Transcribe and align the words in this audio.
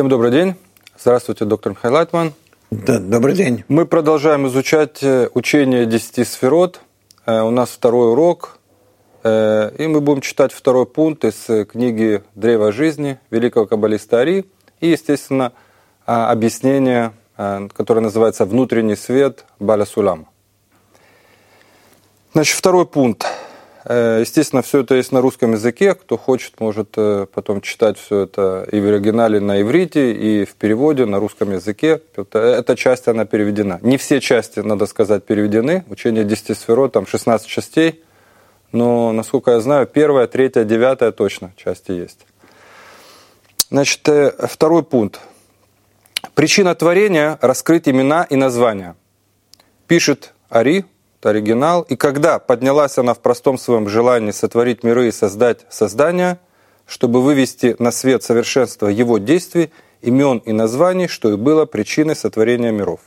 Всем 0.00 0.08
добрый 0.08 0.30
день. 0.30 0.54
Здравствуйте, 0.98 1.44
доктор 1.44 1.72
Михаил 1.72 1.92
Лайтман. 1.92 2.32
Да, 2.70 2.98
добрый 2.98 3.34
день. 3.34 3.64
Мы 3.68 3.84
продолжаем 3.84 4.46
изучать 4.46 5.02
э, 5.02 5.28
учение 5.34 5.84
десяти 5.84 6.24
сферот. 6.24 6.80
Э, 7.26 7.42
у 7.42 7.50
нас 7.50 7.68
второй 7.68 8.12
урок, 8.12 8.56
э, 9.24 9.72
и 9.76 9.86
мы 9.88 10.00
будем 10.00 10.22
читать 10.22 10.52
второй 10.52 10.86
пункт 10.86 11.26
из 11.26 11.66
книги 11.66 12.22
«Древо 12.34 12.72
жизни» 12.72 13.18
великого 13.30 13.66
каббалиста 13.66 14.20
Ари 14.20 14.46
и, 14.80 14.86
естественно, 14.86 15.52
объяснение, 16.06 17.12
которое 17.36 18.00
называется 18.00 18.46
«Внутренний 18.46 18.96
свет 18.96 19.44
Баля 19.58 19.84
Сулам». 19.84 20.28
Значит, 22.32 22.56
второй 22.56 22.86
пункт– 22.86 23.26
естественно, 23.88 24.62
все 24.62 24.80
это 24.80 24.94
есть 24.94 25.10
на 25.10 25.20
русском 25.20 25.52
языке. 25.52 25.94
Кто 25.94 26.18
хочет, 26.18 26.60
может 26.60 26.90
э, 26.96 27.26
потом 27.32 27.60
читать 27.62 27.98
все 27.98 28.20
это 28.20 28.66
и 28.70 28.78
в 28.78 28.86
оригинале 28.86 29.40
на 29.40 29.60
иврите, 29.62 30.12
и 30.12 30.44
в 30.44 30.54
переводе 30.54 31.06
на 31.06 31.18
русском 31.18 31.50
языке. 31.52 32.02
Эта 32.14 32.76
часть, 32.76 33.08
она 33.08 33.24
переведена. 33.24 33.78
Не 33.82 33.96
все 33.96 34.20
части, 34.20 34.60
надо 34.60 34.86
сказать, 34.86 35.24
переведены. 35.24 35.84
Учение 35.88 36.24
10 36.24 36.56
сферот, 36.58 36.92
там 36.92 37.06
16 37.06 37.46
частей. 37.48 38.02
Но, 38.72 39.12
насколько 39.12 39.52
я 39.52 39.60
знаю, 39.60 39.86
первая, 39.86 40.26
третья, 40.26 40.64
девятая 40.64 41.10
точно 41.10 41.52
части 41.56 41.92
есть. 41.92 42.26
Значит, 43.70 44.06
э, 44.08 44.46
второй 44.46 44.82
пункт. 44.82 45.20
Причина 46.34 46.74
творения– 46.74 47.38
раскрыть 47.40 47.88
имена 47.88 48.26
и 48.28 48.36
названия. 48.36 48.94
Пишет 49.86 50.34
Ари, 50.48 50.84
оригинал. 51.28 51.82
И 51.82 51.96
когда 51.96 52.38
поднялась 52.38 52.98
она 52.98 53.14
в 53.14 53.20
простом 53.20 53.58
своем 53.58 53.88
желании 53.88 54.30
сотворить 54.30 54.82
миры 54.82 55.08
и 55.08 55.12
создать 55.12 55.66
создание, 55.70 56.38
чтобы 56.86 57.22
вывести 57.22 57.76
на 57.78 57.92
свет 57.92 58.22
совершенство 58.22 58.88
его 58.88 59.18
действий, 59.18 59.70
имен 60.00 60.38
и 60.38 60.52
названий, 60.52 61.08
что 61.08 61.32
и 61.32 61.36
было 61.36 61.66
причиной 61.66 62.16
сотворения 62.16 62.72
миров. 62.72 63.00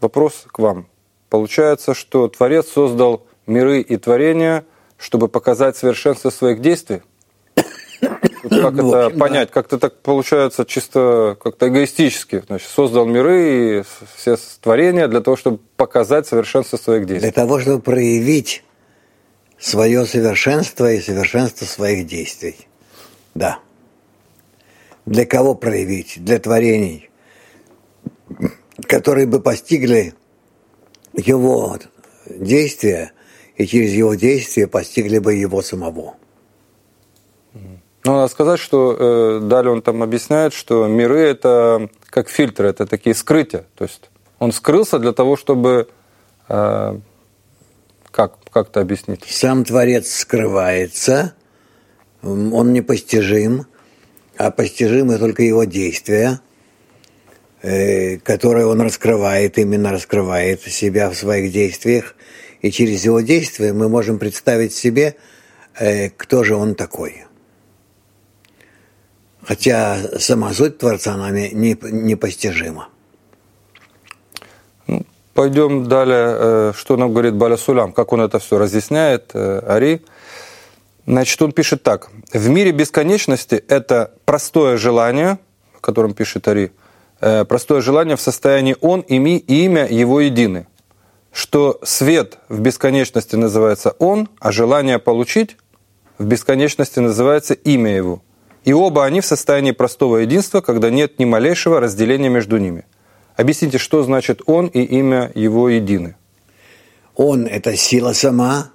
Вопрос 0.00 0.44
к 0.46 0.58
вам. 0.58 0.86
Получается, 1.30 1.94
что 1.94 2.28
Творец 2.28 2.68
создал 2.68 3.26
миры 3.46 3.80
и 3.80 3.96
творения, 3.96 4.64
чтобы 4.98 5.28
показать 5.28 5.76
совершенство 5.76 6.30
своих 6.30 6.60
действий? 6.60 7.02
Как 8.62 8.74
ну, 8.74 8.88
это 8.88 9.06
общем, 9.06 9.18
понять? 9.18 9.48
Да. 9.48 9.54
Как-то 9.54 9.78
так 9.78 10.00
получается 10.00 10.64
чисто 10.64 11.36
как-то 11.42 11.68
эгоистически. 11.68 12.42
Значит, 12.46 12.68
создал 12.68 13.06
миры 13.06 13.80
и 13.80 13.82
все 14.16 14.36
творения 14.60 15.08
для 15.08 15.20
того, 15.20 15.36
чтобы 15.36 15.58
показать 15.76 16.26
совершенство 16.26 16.76
своих 16.76 17.06
действий. 17.06 17.30
Для 17.30 17.32
того, 17.32 17.60
чтобы 17.60 17.80
проявить 17.80 18.62
свое 19.58 20.06
совершенство 20.06 20.92
и 20.92 21.00
совершенство 21.00 21.64
своих 21.64 22.06
действий. 22.06 22.56
Да. 23.34 23.58
Для 25.06 25.24
кого 25.24 25.54
проявить? 25.54 26.24
Для 26.24 26.38
творений, 26.38 27.10
которые 28.86 29.26
бы 29.26 29.40
постигли 29.40 30.14
его 31.14 31.78
действия 32.28 33.12
и 33.56 33.66
через 33.66 33.92
его 33.92 34.14
действия 34.14 34.66
постигли 34.66 35.18
бы 35.18 35.34
его 35.34 35.62
самого. 35.62 36.16
Ну, 38.06 38.14
надо 38.14 38.28
сказать, 38.28 38.60
что 38.60 38.96
э, 38.96 39.40
далее 39.42 39.72
он 39.72 39.82
там 39.82 40.00
объясняет, 40.00 40.54
что 40.54 40.86
миры 40.86 41.18
это 41.18 41.90
как 42.08 42.28
фильтры, 42.28 42.68
это 42.68 42.86
такие 42.86 43.16
скрытия. 43.16 43.64
То 43.74 43.82
есть 43.82 44.10
он 44.38 44.52
скрылся 44.52 45.00
для 45.00 45.12
того, 45.12 45.36
чтобы 45.36 45.88
э, 46.48 46.98
как 48.12 48.38
как 48.52 48.68
это 48.68 48.80
объяснить? 48.80 49.24
Сам 49.28 49.64
Творец 49.64 50.08
скрывается, 50.08 51.34
он 52.22 52.72
непостижим, 52.72 53.66
а 54.36 54.52
постижимы 54.52 55.18
только 55.18 55.42
его 55.42 55.64
действия, 55.64 56.40
э, 57.62 58.18
которые 58.18 58.66
он 58.66 58.82
раскрывает, 58.82 59.58
именно 59.58 59.90
раскрывает 59.90 60.62
себя 60.62 61.10
в 61.10 61.16
своих 61.16 61.52
действиях, 61.52 62.14
и 62.62 62.70
через 62.70 63.04
его 63.04 63.18
действия 63.18 63.72
мы 63.72 63.88
можем 63.88 64.20
представить 64.20 64.72
себе, 64.72 65.16
э, 65.76 66.10
кто 66.10 66.44
же 66.44 66.54
он 66.54 66.76
такой. 66.76 67.25
Хотя 69.46 70.18
сама 70.18 70.52
суть 70.52 70.78
Творца 70.78 71.16
нами 71.16 71.50
непостижима. 71.52 72.88
Ну, 74.88 75.06
пойдем 75.34 75.88
далее, 75.88 76.36
э, 76.38 76.72
что 76.76 76.96
нам 76.96 77.12
говорит 77.12 77.34
Баля 77.34 77.56
Сулям, 77.56 77.92
как 77.92 78.12
он 78.12 78.22
это 78.22 78.40
все 78.40 78.58
разъясняет, 78.58 79.30
э, 79.34 79.60
Ари. 79.64 80.02
Значит, 81.06 81.40
он 81.42 81.52
пишет 81.52 81.84
так. 81.84 82.10
В 82.32 82.48
мире 82.48 82.72
бесконечности 82.72 83.54
это 83.54 84.10
простое 84.24 84.76
желание, 84.78 85.38
о 85.76 85.80
котором 85.80 86.14
пишет 86.14 86.48
Ари, 86.48 86.72
э, 87.20 87.44
простое 87.44 87.80
желание 87.82 88.16
в 88.16 88.20
состоянии 88.20 88.76
он, 88.80 89.02
ими 89.02 89.38
и 89.38 89.64
имя 89.64 89.86
его 89.86 90.20
едины. 90.20 90.66
Что 91.30 91.78
свет 91.84 92.38
в 92.48 92.58
бесконечности 92.58 93.36
называется 93.36 93.90
он, 94.00 94.28
а 94.40 94.50
желание 94.50 94.98
получить 94.98 95.56
в 96.18 96.24
бесконечности 96.24 96.98
называется 96.98 97.54
имя 97.54 97.94
его. 97.94 98.22
И 98.66 98.72
оба 98.72 99.04
они 99.04 99.20
в 99.20 99.26
состоянии 99.26 99.70
простого 99.70 100.16
единства, 100.16 100.60
когда 100.60 100.90
нет 100.90 101.20
ни 101.20 101.24
малейшего 101.24 101.80
разделения 101.80 102.28
между 102.28 102.58
ними. 102.58 102.84
Объясните, 103.36 103.78
что 103.78 104.02
значит 104.02 104.42
«он» 104.46 104.66
и 104.66 104.80
имя 104.80 105.30
его 105.36 105.68
едины? 105.68 106.16
«Он»— 107.14 107.46
это 107.46 107.76
сила 107.76 108.12
сама, 108.12 108.72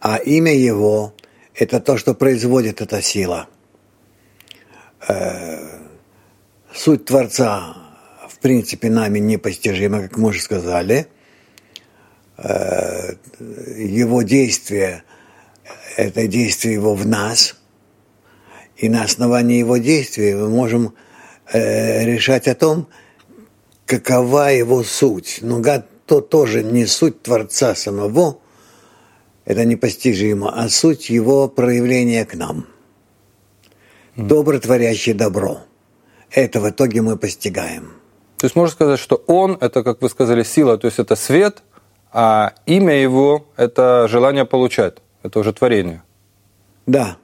а 0.00 0.16
имя 0.16 0.54
его— 0.54 1.12
это 1.54 1.80
то, 1.80 1.98
что 1.98 2.14
производит 2.14 2.80
эта 2.80 3.02
сила. 3.02 3.48
Э, 5.06 5.80
суть 6.72 7.04
Творца, 7.04 7.76
в 8.26 8.38
принципе, 8.38 8.88
нами 8.88 9.18
непостижима, 9.18 10.00
как 10.00 10.16
мы 10.16 10.30
уже 10.30 10.40
сказали. 10.40 11.08
Э, 12.38 13.16
его 13.76 14.22
действие— 14.22 15.02
это 15.98 16.26
действие 16.26 16.72
его 16.72 16.94
в 16.94 17.06
нас— 17.06 17.54
и 18.78 18.88
на 18.88 19.02
основании 19.02 19.58
его 19.58 19.76
действий 19.76 20.34
мы 20.34 20.48
можем 20.48 20.94
э, 21.52 22.04
решать 22.04 22.46
о 22.46 22.54
том, 22.54 22.86
какова 23.86 24.52
его 24.52 24.84
суть. 24.84 25.40
Но 25.42 25.58
гад 25.58 25.86
то 26.06 26.20
тоже 26.20 26.62
не 26.62 26.86
суть 26.86 27.22
Творца 27.22 27.74
самого, 27.74 28.38
это 29.44 29.64
непостижимо, 29.64 30.50
а 30.54 30.68
суть 30.68 31.10
его 31.10 31.48
проявления 31.48 32.24
к 32.24 32.34
нам. 32.34 32.66
Добро 34.16 34.58
творящий 34.58 35.12
добро. 35.12 35.60
Это 36.30 36.60
в 36.60 36.68
итоге 36.68 37.02
мы 37.02 37.16
постигаем. 37.16 37.92
То 38.36 38.46
есть 38.46 38.56
можно 38.56 38.72
сказать, 38.72 39.00
что 39.00 39.16
он– 39.26 39.58
это, 39.60 39.82
как 39.82 40.00
вы 40.02 40.08
сказали, 40.08 40.44
сила, 40.44 40.78
то 40.78 40.86
есть 40.86 40.98
это 40.98 41.16
свет, 41.16 41.62
а 42.12 42.52
имя 42.66 42.94
его– 42.94 43.46
это 43.56 44.06
желание 44.08 44.44
получать, 44.44 44.98
это 45.22 45.40
уже 45.40 45.52
творение. 45.52 46.02
Да. 46.86 47.16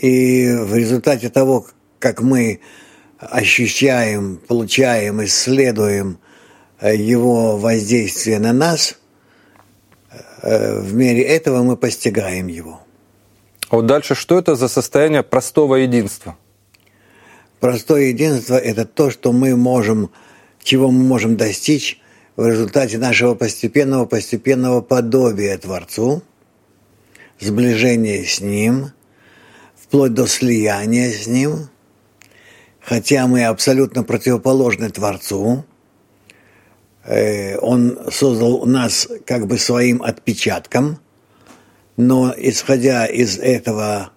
И 0.00 0.52
в 0.52 0.76
результате 0.76 1.28
того, 1.28 1.66
как 1.98 2.22
мы 2.22 2.60
ощущаем, 3.18 4.40
получаем, 4.46 5.24
исследуем 5.24 6.18
э, 6.80 6.94
его 6.94 7.56
воздействие 7.56 8.38
на 8.38 8.52
нас, 8.52 8.96
э, 10.42 10.80
в 10.80 10.94
мере 10.94 11.22
этого 11.22 11.64
мы 11.64 11.76
постигаем 11.76 12.46
его. 12.46 12.80
А 13.70 13.76
вот 13.76 13.86
дальше, 13.86 14.14
что 14.14 14.38
это 14.38 14.54
за 14.54 14.68
состояние 14.68 15.24
простого 15.24 15.74
единства? 15.74 16.36
Простое 17.58 18.04
единство– 18.04 18.54
это 18.56 18.84
то, 18.84 19.10
что 19.10 19.32
мы 19.32 19.56
можем, 19.56 20.10
чего 20.62 20.92
мы 20.92 21.02
можем 21.02 21.36
достичь 21.36 22.00
в 22.36 22.46
результате 22.46 22.98
нашего 22.98 23.34
постепенного, 23.34 24.06
постепенного 24.06 24.80
подобия 24.80 25.58
Творцу, 25.58 26.22
сближения 27.40 28.24
с 28.24 28.40
Ним– 28.40 28.92
вплоть 29.88 30.12
до 30.12 30.26
слияния 30.26 31.10
с 31.10 31.26
Ним, 31.26 31.70
хотя 32.80 33.26
мы 33.26 33.44
абсолютно 33.44 34.04
противоположны 34.04 34.90
Творцу, 34.90 35.64
э, 37.04 37.56
Он 37.56 37.98
создал 38.10 38.66
нас 38.66 39.08
как 39.24 39.46
бы 39.46 39.56
своим 39.56 40.02
отпечатком, 40.02 40.98
но 41.96 42.34
исходя 42.36 43.06
из 43.06 43.38
этого 43.38 44.10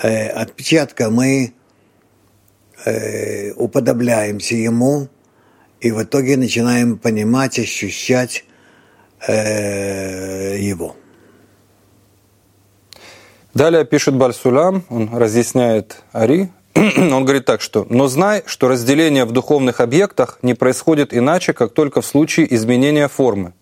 э, 0.00 0.28
отпечатка 0.28 1.10
мы 1.10 1.52
э, 2.84 3.52
уподобляемся 3.54 4.54
Ему 4.54 5.08
и 5.80 5.90
в 5.90 6.00
итоге 6.00 6.36
начинаем 6.36 6.96
понимать, 6.96 7.58
ощущать 7.58 8.44
Его. 9.26 10.94
Далее 13.54 13.84
пишет 13.84 14.14
Бальсулам, 14.14 14.84
он 14.90 15.10
разъясняет 15.12 16.02
Ари, 16.12 16.50
он 16.74 17.24
говорит 17.24 17.44
так, 17.44 17.60
что 17.60 17.86
«Но 17.88 18.06
знай, 18.08 18.42
что 18.46 18.68
разделение 18.68 19.24
в 19.24 19.32
духовных 19.32 19.80
объектах 19.80 20.38
не 20.42 20.54
происходит 20.54 21.14
иначе, 21.14 21.52
как 21.52 21.72
только 21.72 22.00
в 22.00 22.06
случае 22.06 22.52
изменения 22.54 23.08
формы. 23.08 23.52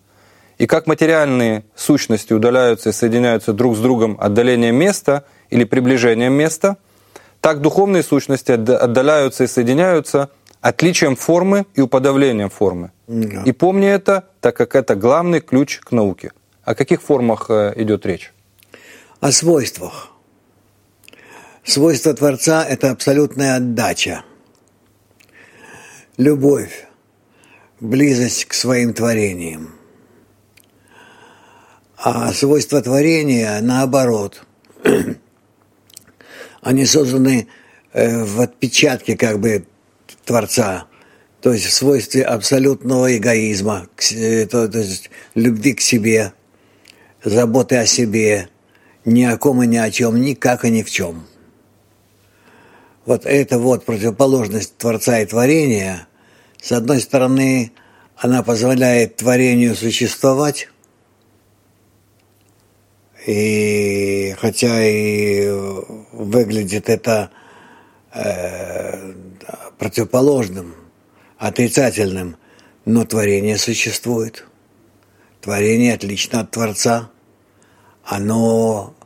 И 0.57 0.65
как 0.65 0.87
материальные 0.87 1.63
сущности 1.75 2.33
удаляются 2.33 2.89
и 2.89 2.91
соединяются 2.91 3.53
друг 3.53 3.75
с 3.75 3.79
другом 3.79 4.17
отдалением 4.19 4.75
места 4.75 5.23
или 5.49 5.63
приближением 5.63 6.33
места, 6.33 6.77
Так 7.39 7.61
духовные 7.61 8.03
сущности 8.03 8.51
отдаляются 8.51 9.43
и 9.43 9.47
соединяются 9.47 10.29
отличием 10.61 11.15
формы 11.15 11.65
и 11.75 11.81
уподавлением 11.81 12.49
формы. 12.49 12.91
И 13.45 13.51
помни 13.51 13.87
это, 13.87 14.23
так 14.41 14.57
как 14.57 14.75
это 14.75 14.95
главный 14.95 15.39
ключ 15.39 15.79
к 15.79 15.91
науке. 15.91 16.31
О 16.63 16.75
каких 16.75 17.01
формах 17.01 17.45
э, 17.49 17.73
идет 17.77 18.05
речь? 18.05 18.33
О 19.19 19.31
свойствах. 19.31 20.11
Свойство 21.63 22.13
Творца– 22.13 22.63
это 22.69 22.91
абсолютная 22.91 23.55
отдача, 23.55 24.23
любовь, 26.17 26.85
близость 27.79 28.45
к 28.45 28.53
своим 28.53 28.93
творениям. 28.93 29.73
А 31.97 32.31
свойства 32.31 32.79
творения, 32.81 33.59
наоборот, 33.59 34.45
они 36.61 36.85
созданы 36.85 37.47
э, 37.93 38.23
в 38.23 38.39
отпечатке 38.39 39.17
как 39.17 39.39
бы 39.39 39.65
Творца, 40.25 40.85
то 41.41 41.51
есть 41.51 41.65
в 41.65 41.73
свойстве 41.73 42.23
абсолютного 42.23 43.17
эгоизма, 43.17 43.87
э, 44.11 44.45
то, 44.45 44.65
есть 44.65 45.09
любви 45.33 45.73
к 45.73 45.81
себе, 45.81 46.33
заботы 47.23 47.77
о 47.77 47.87
себе, 47.87 48.49
ни 49.07 49.23
о 49.23 49.37
ком 49.37 49.63
и 49.63 49.67
ни 49.67 49.77
о 49.77 49.89
чем, 49.89 50.21
никак 50.21 50.65
и 50.65 50.69
ни 50.69 50.83
в 50.83 50.91
чем. 50.91 51.25
Вот 53.05 53.25
это 53.25 53.57
вот 53.57 53.85
противоположность 53.85 54.77
Творца 54.77 55.19
и 55.21 55.25
творения, 55.25 56.07
с 56.61 56.73
одной 56.73 56.99
стороны, 56.99 57.71
она 58.17 58.43
позволяет 58.43 59.15
творению 59.15 59.75
существовать, 59.75 60.67
и 63.25 64.35
хотя 64.39 64.85
и 64.85 65.47
выглядит 66.11 66.89
это 66.89 67.31
э, 68.13 69.13
противоположным, 69.77 70.75
отрицательным, 71.37 72.35
но 72.83 73.05
творение 73.05 73.57
существует. 73.57 74.45
Творение 75.39 75.93
отлично 75.93 76.41
от 76.41 76.51
Творца. 76.51 77.09
Оно 78.03 78.96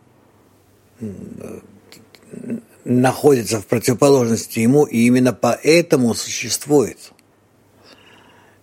находится 2.84 3.60
в 3.60 3.68
противоположности 3.68 4.60
ему, 4.60 4.86
и 4.86 5.06
именно 5.06 5.34
поэтому 5.34 6.14
существует. 6.14 7.12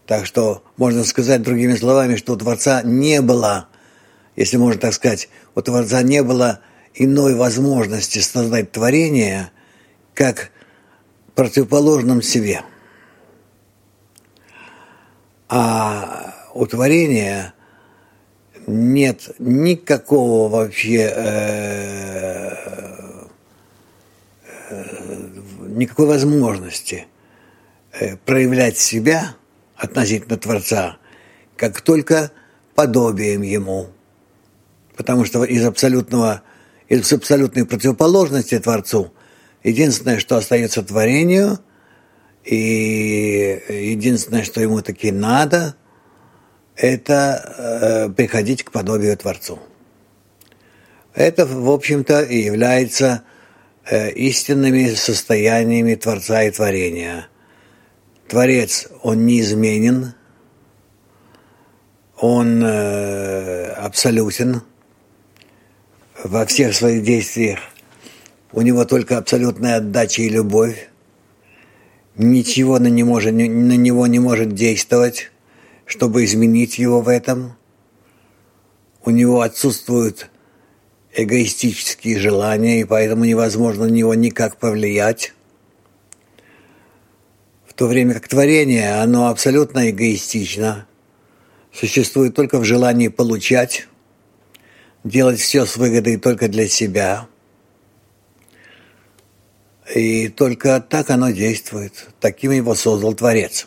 Так 0.06 0.26
что 0.26 0.62
можно 0.76 1.04
сказать 1.04 1.42
другими 1.42 1.74
словами, 1.74 2.16
что 2.16 2.32
у 2.32 2.36
Творца 2.36 2.82
не 2.82 3.20
было, 3.20 3.68
если 4.36 4.56
можно 4.56 4.80
так 4.80 4.94
сказать, 4.94 5.28
у 5.54 5.62
Творца 5.62 6.02
не 6.02 6.22
было 6.22 6.60
иной 6.94 7.34
возможности 7.34 8.18
создать 8.18 8.72
творение, 8.72 9.50
как 10.14 10.50
противоположным 11.34 12.22
себе. 12.22 12.62
А 15.48 16.34
у 16.54 16.66
творения 16.66 17.54
нет 18.68 19.30
никакого 19.38 20.50
вообще 20.50 21.10
э, 21.14 22.50
э, 24.70 24.84
никакой 25.68 26.06
возможности 26.06 27.06
э, 27.98 28.16
проявлять 28.16 28.76
себя 28.76 29.36
относительно 29.74 30.36
Творца, 30.36 30.98
как 31.56 31.80
только 31.80 32.30
подобием 32.74 33.42
Ему. 33.42 33.88
Потому 34.96 35.24
что 35.24 35.44
из 35.44 35.64
абсолютного, 35.64 36.42
из 36.88 37.10
абсолютной 37.12 37.64
противоположности 37.64 38.58
Творцу 38.58 39.12
единственное, 39.64 40.18
что 40.18 40.36
остается 40.36 40.82
творению, 40.82 41.58
и 42.44 43.60
единственное, 43.68 44.44
что 44.44 44.60
ему 44.60 44.82
таки 44.82 45.10
надо– 45.10 45.74
это 46.78 48.06
э, 48.08 48.08
приходить 48.10 48.62
к 48.62 48.70
подобию 48.70 49.16
Творцу. 49.16 49.58
Это, 51.14 51.44
в 51.44 51.68
общем-то, 51.70 52.22
и 52.22 52.38
является 52.38 53.24
э, 53.84 54.12
истинными 54.12 54.94
состояниями 54.94 55.96
Творца 55.96 56.44
и 56.44 56.50
Творения. 56.50 57.26
Творец, 58.28 58.88
он 59.02 59.26
неизменен, 59.26 60.14
он 62.16 62.62
э, 62.62 63.64
абсолютен 63.72 64.62
во 66.22 66.46
всех 66.46 66.74
своих 66.74 67.02
действиях. 67.02 67.58
У 68.52 68.62
него 68.62 68.84
только 68.84 69.18
абсолютная 69.18 69.76
отдача 69.76 70.22
и 70.22 70.28
любовь. 70.28 70.88
Ничего 72.16 72.78
на, 72.78 72.86
не 72.88 73.02
может, 73.02 73.32
на 73.32 73.76
него 73.76 74.06
не 74.06 74.20
может 74.20 74.54
действовать 74.54 75.30
чтобы 75.88 76.24
изменить 76.24 76.78
его 76.78 77.00
в 77.00 77.08
этом. 77.08 77.56
У 79.04 79.10
него 79.10 79.40
отсутствуют 79.40 80.30
эгоистические 81.14 82.18
желания, 82.18 82.82
и 82.82 82.84
поэтому 82.84 83.24
невозможно 83.24 83.86
на 83.86 83.90
него 83.90 84.14
никак 84.14 84.58
повлиять. 84.58 85.32
В 87.66 87.72
то 87.72 87.86
время 87.86 88.14
как 88.14 88.28
творение, 88.28 89.00
оно 89.00 89.28
абсолютно 89.28 89.88
эгоистично, 89.88 90.86
существует 91.72 92.34
только 92.34 92.58
в 92.58 92.64
желании 92.64 93.08
получать, 93.08 93.88
делать 95.04 95.40
все 95.40 95.64
с 95.64 95.78
выгодой 95.78 96.18
только 96.18 96.48
для 96.48 96.68
себя. 96.68 97.28
И 99.94 100.28
только 100.28 100.82
так 100.82 101.08
оно 101.08 101.30
действует. 101.30 102.08
Таким 102.20 102.50
его 102.50 102.74
создал 102.74 103.14
Творец. 103.14 103.66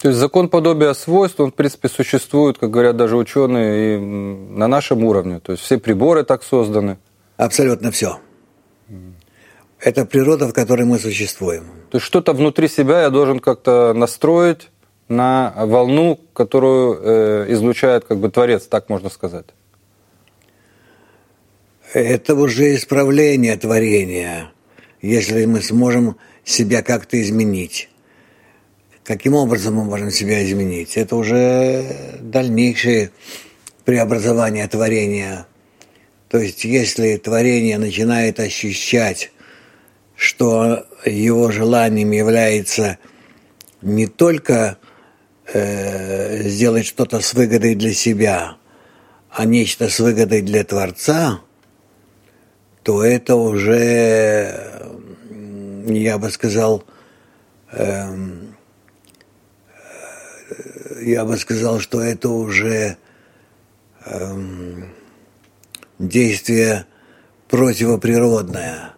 То 0.00 0.08
есть 0.08 0.20
закон 0.20 0.48
подобия 0.48 0.92
свойств, 0.92 1.40
он, 1.40 1.52
в 1.52 1.54
принципе, 1.54 1.88
существует, 1.88 2.58
как 2.58 2.70
говорят 2.70 2.96
даже 2.96 3.16
ученые, 3.16 3.96
и 3.96 3.98
на 3.98 4.68
нашем 4.68 5.04
уровне. 5.04 5.40
То 5.40 5.52
есть 5.52 5.64
все 5.64 5.78
приборы 5.78 6.24
так 6.24 6.42
созданы. 6.42 6.98
Абсолютно 7.36 7.90
все. 7.90 8.18
Это 9.80 10.04
природа, 10.04 10.48
в 10.48 10.52
которой 10.52 10.84
мы 10.84 10.98
существуем. 10.98 11.64
То 11.90 11.96
есть 11.98 12.06
что-то 12.06 12.32
внутри 12.32 12.68
себя 12.68 13.02
я 13.02 13.10
должен 13.10 13.40
как-то 13.40 13.92
настроить 13.94 14.68
на 15.08 15.52
волну, 15.56 16.18
которую 16.32 16.98
э, 17.00 17.52
излучает 17.52 18.04
как 18.04 18.18
бы 18.18 18.30
Творец, 18.30 18.66
так 18.66 18.88
можно 18.88 19.10
сказать. 19.10 19.46
Это 21.92 22.34
уже 22.34 22.74
исправление 22.74 23.56
творения, 23.56 24.52
если 25.00 25.44
мы 25.44 25.62
сможем 25.62 26.16
себя 26.44 26.82
как-то 26.82 27.20
изменить. 27.22 27.88
Каким 29.06 29.34
образом 29.34 29.74
мы 29.74 29.84
можем 29.84 30.10
себя 30.10 30.44
изменить? 30.44 30.96
Это 30.96 31.14
уже 31.14 32.18
дальнейшее 32.20 33.12
преобразование 33.84 34.66
творения. 34.66 35.46
То 36.28 36.38
есть, 36.38 36.64
если 36.64 37.16
творение 37.16 37.78
начинает 37.78 38.40
ощущать, 38.40 39.30
что 40.16 40.86
его 41.04 41.52
желанием 41.52 42.10
является 42.10 42.98
не 43.80 44.08
только 44.08 44.76
э, 45.52 46.42
сделать 46.42 46.86
что-то 46.86 47.20
с 47.20 47.32
выгодой 47.32 47.76
для 47.76 47.94
себя, 47.94 48.56
а 49.30 49.44
нечто 49.44 49.88
с 49.88 50.00
выгодой 50.00 50.42
для 50.42 50.64
Творца, 50.64 51.42
то 52.82 53.04
это 53.04 53.36
уже, 53.36 54.90
я 55.86 56.18
бы 56.18 56.28
сказал, 56.30 56.82
э, 57.70 58.46
я 61.00 61.24
бы 61.24 61.36
сказал, 61.36 61.80
что 61.80 62.00
это 62.00 62.28
уже 62.28 62.96
эм, 64.04 64.92
действие 65.98 66.86
противоприродное, 67.48 68.94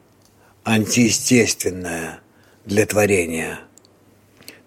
антиестественное 0.64 2.20
для 2.64 2.86
творения. 2.86 3.60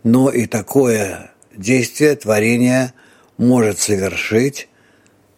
Но 0.03 0.29
и 0.29 0.45
такое 0.45 1.31
действие 1.55 2.15
творение 2.15 2.93
может 3.37 3.79
совершить, 3.79 4.67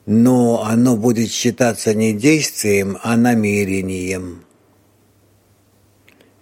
но 0.06 0.64
оно 0.64 0.98
будет 0.98 1.32
считаться 1.32 1.94
не 1.94 2.14
действием, 2.14 2.98
а 3.04 3.16
намерением. 3.16 4.46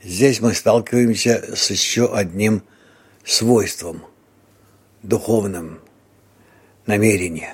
Здесь 0.03 0.41
мы 0.41 0.53
сталкиваемся 0.53 1.55
с 1.55 1.69
еще 1.69 2.13
одним 2.13 2.63
свойством– 3.23 4.03
духовном 5.03 5.79
намерении. 6.85 7.49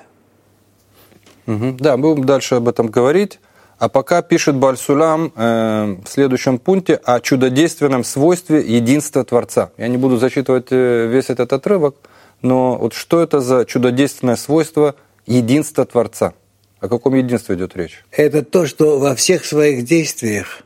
Угу. 1.47 1.77
Да, 1.79 1.97
будем 1.97 2.25
дальше 2.25 2.55
об 2.55 2.67
этом 2.67 2.87
говорить. 2.87 3.39
А 3.79 3.89
пока 3.89 4.23
пишет 4.23 4.55
Бальсулам 4.55 5.31
э, 5.35 5.97
в 6.03 6.09
следующем 6.09 6.57
пункте 6.57 6.95
о 6.95 7.19
чудодейственном 7.19 8.03
свойстве 8.03 8.59
единства 8.59 9.23
Творца. 9.23 9.69
Я 9.77 9.87
не 9.87 9.97
буду 9.97 10.17
зачитывать 10.17 10.67
э, 10.71 11.07
весь 11.07 11.29
этот 11.29 11.53
отрывок, 11.53 11.95
но 12.41 12.75
вот 12.75 12.93
что 12.93 13.21
это 13.21 13.39
за 13.39 13.65
чудодейственное 13.65 14.35
свойство 14.35 14.95
единства 15.27 15.85
Творца? 15.85 16.33
О 16.79 16.87
каком 16.87 17.13
единстве 17.13 17.55
идет 17.55 17.75
речь? 17.75 18.03
Это 18.11 18.43
то, 18.43 18.65
что 18.65 18.97
во 18.97 19.13
всех 19.15 19.45
своих 19.45 19.85
действиях 19.85 20.63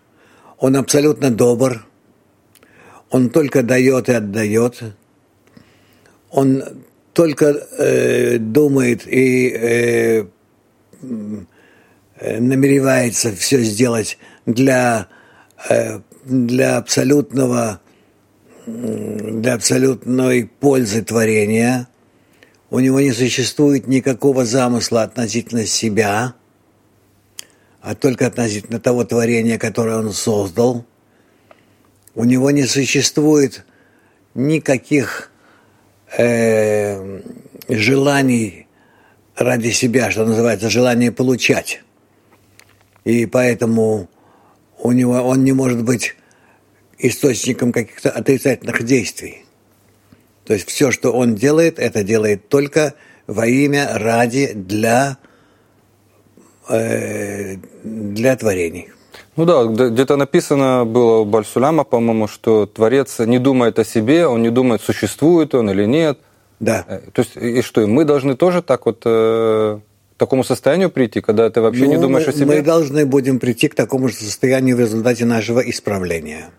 Он 0.58 0.78
абсолютно 0.78 1.32
добр. 1.32 1.86
Он 3.10 3.30
только 3.30 3.62
дает 3.62 4.08
и 4.08 4.14
отдает. 4.14 4.82
Он 6.32 6.64
только 7.14 7.46
э, 7.46 8.38
думает 8.38 9.06
и 9.06 9.50
э, 9.50 10.26
намеревается 12.22 13.36
все 13.36 13.62
сделать 13.62 14.18
для, 14.46 15.08
э, 15.70 16.00
для 16.26 16.78
абсолютного 16.78 17.82
для 18.66 19.56
абсолютной 19.56 20.46
пользы 20.46 21.04
творения. 21.04 21.88
У 22.70 22.80
него 22.80 23.02
не 23.02 23.12
существует 23.12 23.88
никакого 23.88 24.46
замысла 24.46 25.04
относительно 25.04 25.66
себя, 25.66 26.36
а 27.82 27.96
только 27.96 28.28
относительно 28.28 28.80
того 28.80 29.04
творения, 29.04 29.58
которое 29.58 29.98
он 29.98 30.14
создал. 30.14 30.86
У 32.14 32.24
него 32.24 32.52
не 32.52 32.66
существует 32.66 33.66
никаких 34.36 35.31
э, 36.18 37.22
желаний 37.70 38.68
ради 39.36 39.70
себя, 39.70 40.12
что 40.12 40.26
называется, 40.26 40.70
желание 40.70 41.12
получать. 41.12 41.82
И 43.04 43.26
поэтому 43.26 44.10
у 44.80 44.92
него 44.92 45.22
он 45.22 45.44
не 45.44 45.54
может 45.54 45.84
быть 45.84 46.16
источником 46.98 47.72
каких-то 47.72 48.12
отрицательных 48.12 48.84
действий. 48.84 49.46
То 50.46 50.54
есть 50.54 50.68
все, 50.68 50.92
что 50.92 51.12
он 51.12 51.36
делает, 51.36 51.80
это 51.80 52.04
делает 52.04 52.50
только 52.50 52.94
во 53.28 53.48
имя, 53.48 53.90
ради, 53.94 54.52
для, 54.54 55.18
э, 56.70 57.56
для 57.84 58.36
творений. 58.36 58.90
Ну 59.36 59.46
да, 59.46 59.66
где-то 59.66 60.16
написано 60.18 60.86
было 60.86 61.20
у 61.20 61.26
Бальсуляма, 61.26 61.84
по-моему, 61.84 62.28
что 62.28 62.66
Творец 62.66 63.20
не 63.20 63.40
думает 63.40 63.80
о 63.80 63.84
себе, 63.84 64.28
он 64.28 64.42
не 64.42 64.50
думает, 64.50 64.82
существует 64.82 65.56
он 65.56 65.70
или 65.70 65.86
нет. 65.86 66.20
Да. 66.60 66.86
Э, 66.88 67.00
то 67.12 67.22
есть, 67.22 67.36
и 67.36 67.62
что, 67.62 67.86
мы 67.88 68.06
должны 68.06 68.36
тоже 68.36 68.62
так 68.62 68.86
вот 68.86 69.02
э, 69.06 69.80
к 70.16 70.20
такому 70.20 70.44
состоянию 70.44 70.90
прийти, 70.90 71.22
когда 71.22 71.50
ты 71.50 71.62
вообще 71.62 71.86
ну, 71.86 71.92
не 71.92 71.98
думаешь 71.98 72.28
о 72.28 72.32
себе? 72.32 72.46
Мы 72.46 72.62
должны 72.62 73.06
будем 73.06 73.40
прийти 73.40 73.68
к 73.68 73.76
такому 73.76 74.10
же 74.10 74.16
состоянию 74.16 74.76
в 74.76 74.80
результате 74.80 75.26
нашего 75.26 75.60
исправления. 75.60 76.52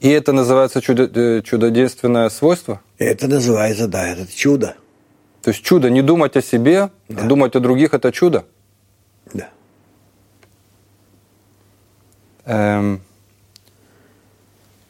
И 0.00 0.08
это 0.08 0.32
называется 0.32 0.80
чудо, 0.80 1.10
э, 1.12 1.42
чудодейственное 1.42 2.28
свойство? 2.28 2.80
Это 2.98 3.26
называется, 3.28 3.88
да, 3.88 4.08
это 4.08 4.26
чудо. 4.32 4.76
То 5.42 5.50
есть 5.50 5.62
чудо 5.62 5.90
не 5.90 6.02
думать 6.02 6.36
о 6.36 6.42
себе, 6.42 6.90
да. 7.08 7.22
а 7.22 7.26
думать 7.26 7.56
о 7.56 7.60
других 7.60 7.94
это 7.94 8.12
чудо? 8.12 8.44
Да. 9.32 9.48
Эм. 12.46 13.02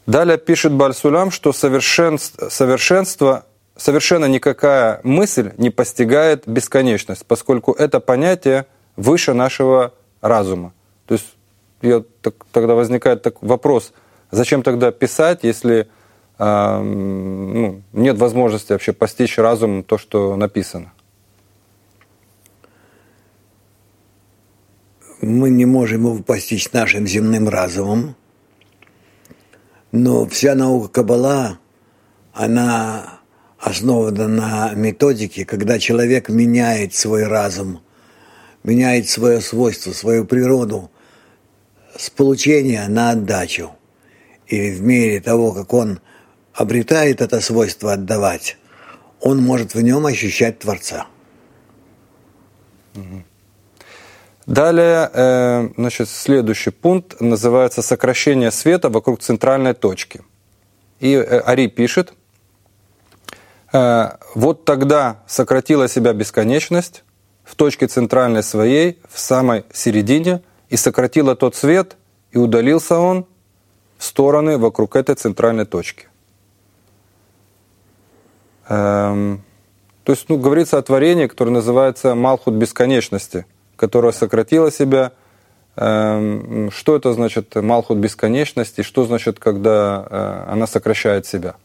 Далее 0.07 0.39
пишет 0.39 0.73
Бальсулям, 0.73 1.33
что 1.33 1.53
совершенство, 1.53 2.49
совершенство, 2.49 3.45
совершенно 3.77 4.27
никакая 4.27 5.01
мысль 5.03 5.53
не 5.59 5.71
постигает 5.71 6.45
бесконечность, 6.47 7.27
поскольку 7.27 7.73
это 7.73 7.99
понятие 7.99 8.67
выше 8.95 9.33
нашего 9.35 9.95
разума. 10.21 10.73
То 11.07 11.15
есть 11.15 11.27
я, 11.83 12.05
так, 12.23 12.35
тогда 12.53 12.75
возникает 12.75 13.23
так, 13.23 13.43
вопрос– 13.43 13.93
Зачем 14.31 14.63
тогда 14.63 14.91
писать, 14.91 15.41
если 15.43 15.89
э, 16.39 16.81
ну, 16.81 17.83
нет 17.93 18.19
возможности 18.19 18.73
вообще 18.73 18.93
постичь 18.93 19.39
разум 19.39 19.83
то, 19.85 19.99
что 19.99 20.37
написано? 20.37 20.93
Мы 25.21 25.51
не 25.51 25.65
можем 25.65 26.07
его 26.07 26.23
постичь 26.23 26.73
нашим 26.73 27.07
земным 27.07 27.49
разумом, 27.49 28.17
но 29.93 30.27
вся 30.27 30.55
наука 30.55 30.89
Каббала, 30.89 31.59
она 32.33 33.21
основана 33.59 34.29
на 34.29 34.73
методике, 34.75 35.45
когда 35.45 35.79
человек 35.79 36.29
меняет 36.29 36.95
свой 36.95 37.27
разум, 37.27 37.81
меняет 38.63 39.09
свое 39.09 39.41
свойство, 39.41 39.93
свою 39.93 40.25
природу 40.27 40.91
с 41.97 42.11
получения 42.11 42.87
на 42.89 43.11
отдачу– 43.11 43.73
и 44.47 44.71
в 44.71 44.83
мере 44.83 45.21
того, 45.21 45.53
как 45.53 45.73
он 45.73 46.01
обретает 46.55 47.21
это 47.21 47.41
свойство 47.41 47.93
отдавать, 47.93 48.57
он 49.21 49.43
может 49.43 49.75
в 49.75 49.81
нем 49.81 50.07
ощущать 50.07 50.61
Творца. 50.61 51.07
Далее, 54.47 55.11
э, 55.13 55.69
значит, 55.77 56.09
следующий 56.09 56.71
пункт 56.71 57.21
называется 57.21 57.83
«Сокращение 57.83 58.53
света 58.53 58.89
вокруг 58.89 59.21
центральной 59.21 59.75
точки». 59.75 60.21
И 61.01 61.15
э, 61.15 61.41
Ари 61.41 61.67
пишет, 61.67 62.15
«Э, 63.73 64.11
«Вот 64.37 64.65
тогда 64.65 65.23
сократила 65.27 65.89
себя 65.89 66.13
бесконечность 66.13 67.03
в 67.43 67.57
точке 67.57 67.89
центральной 67.89 68.45
своей, 68.45 69.01
в 69.11 69.19
самой 69.19 69.65
середине, 69.73 70.43
и 70.69 70.77
сократила 70.77 71.35
тот 71.35 71.57
свет, 71.57 71.97
и 72.31 72.39
удалился 72.39 72.99
он, 72.99 73.27
стороны 73.99 74.59
вокруг 74.59 74.95
этой 74.95 75.15
центральной 75.15 75.65
точки. 75.65 76.07
Эм, 78.69 79.43
то 80.05 80.13
есть, 80.13 80.29
ну, 80.29 80.39
говорится 80.39 80.79
о 80.79 80.83
творении, 80.83 81.27
которое 81.27 81.51
называется 81.51 82.15
Малхут 82.15 82.55
бесконечности, 82.55 83.47
которое 83.77 84.13
сократило 84.13 84.71
себя. 84.71 85.13
Эм, 85.77 86.71
что 86.71 86.97
это 86.97 87.13
значит 87.13 87.55
Малхут 87.55 87.99
бесконечности, 87.99 88.83
что 88.83 89.05
значит, 89.07 89.39
когда 89.39 90.07
э, 90.09 90.53
она 90.53 90.67
сокращает 90.67 91.27
себя? 91.27 91.57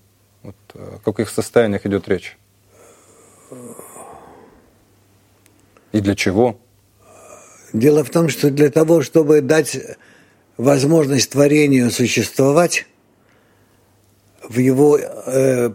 Вот, 0.44 0.56
о 0.75 1.00
каких 1.12 1.30
состояниях 1.30 1.86
идет 1.86 2.08
речь? 2.08 2.38
И 5.91 6.00
для 6.00 6.15
чего? 6.15 6.58
Дело 7.74 8.03
в 8.03 8.10
том, 8.10 8.30
что 8.30 8.50
для 8.50 8.70
того, 8.70 9.01
чтобы 9.01 9.41
дать 9.41 9.77
возможность 10.58 11.32
творению 11.32 11.89
существовать 11.91 12.86
в 14.48 14.58
его 14.58 14.98
э, 15.00 15.72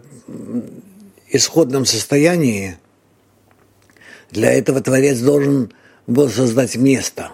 исходном 1.29 1.85
состоянии, 1.85 2.77
для 4.31 4.51
этого 4.51 4.81
Творец 4.81 5.19
должен 5.19 5.71
был 6.07 6.29
создать 6.29 6.77
место. 6.77 7.31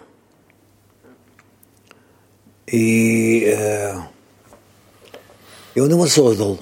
И, 2.66 3.46
э, 3.46 3.96
и 5.76 5.80
он 5.80 5.90
его 5.90 6.08
создал. 6.08 6.60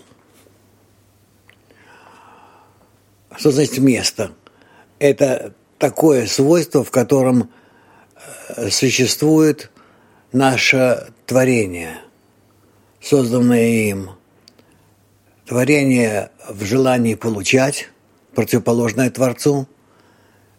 Что 3.38 3.52
значит 3.52 3.78
место? 3.78 4.34
Это 5.00 5.54
такое 5.78 6.28
свойство, 6.28 6.84
в 6.84 6.92
котором 6.92 7.50
э, 8.58 8.70
существует 8.70 9.72
наше 10.34 11.14
творение, 11.26 12.02
созданное 13.02 13.90
им. 13.90 14.12
Творение 15.46 16.32
в 16.48 16.64
желании 16.66 17.16
получать, 17.16 17.90
противоположное 18.36 19.10
Творцу, 19.10 19.68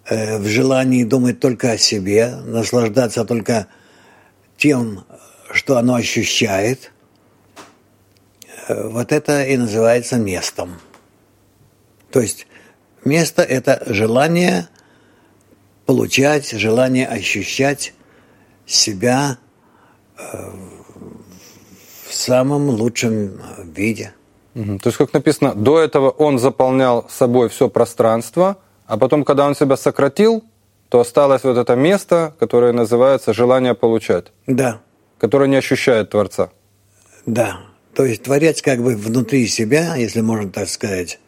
в 0.09 0.47
желании 0.47 1.05
думать 1.05 1.41
только 1.41 1.73
о 1.73 1.79
себе, 1.79 2.37
наслаждаться 2.45 3.25
только 3.25 3.69
тем, 4.57 5.05
что 5.53 5.79
оно 5.79 5.95
ощущает. 5.95 6.93
Э, 8.69 8.89
вот 8.89 9.13
это 9.13 9.45
и 9.45 9.57
называется 9.57 10.17
местом. 10.17 10.81
То 12.11 12.21
есть 12.21 12.47
место– 13.05 13.43
это 13.45 13.83
желание 13.87 14.69
получать, 15.87 16.51
желание 16.51 17.07
ощущать 17.07 17.95
себя– 18.67 19.39
в 22.13 22.15
самом 22.15 22.69
лучшем 22.69 23.41
виде. 23.65 24.15
То 24.55 24.81
есть, 24.85 24.99
как 24.99 25.13
написано, 25.13 25.55
до 25.55 25.81
этого 25.81 26.11
он 26.11 26.39
заполнял 26.39 27.09
собой 27.09 27.49
все 27.49 27.69
пространство, 27.69 28.59
а 28.93 28.99
потом, 28.99 29.25
когда 29.25 29.47
он 29.47 29.55
себя 29.55 29.79
сократил, 29.79 30.45
то 30.91 31.01
осталось 31.01 31.45
вот 31.45 31.57
это 31.57 31.75
место, 31.77 32.35
которое 32.39 32.75
называется 32.75 33.33
желание 33.33 33.73
получать. 33.73 34.27
Да. 34.47 34.83
Которое 35.19 35.49
не 35.49 35.57
ощущает 35.57 36.11
Творца. 36.11 36.51
Да. 37.25 37.61
То 37.95 38.05
есть 38.05 38.25
Творец 38.25 38.61
как 38.61 38.83
бы 38.83 38.95
внутри 38.95 39.47
себя, 39.47 39.97
если 39.97 40.21
можно 40.21 40.51
так 40.51 40.69
сказать, 40.69 41.21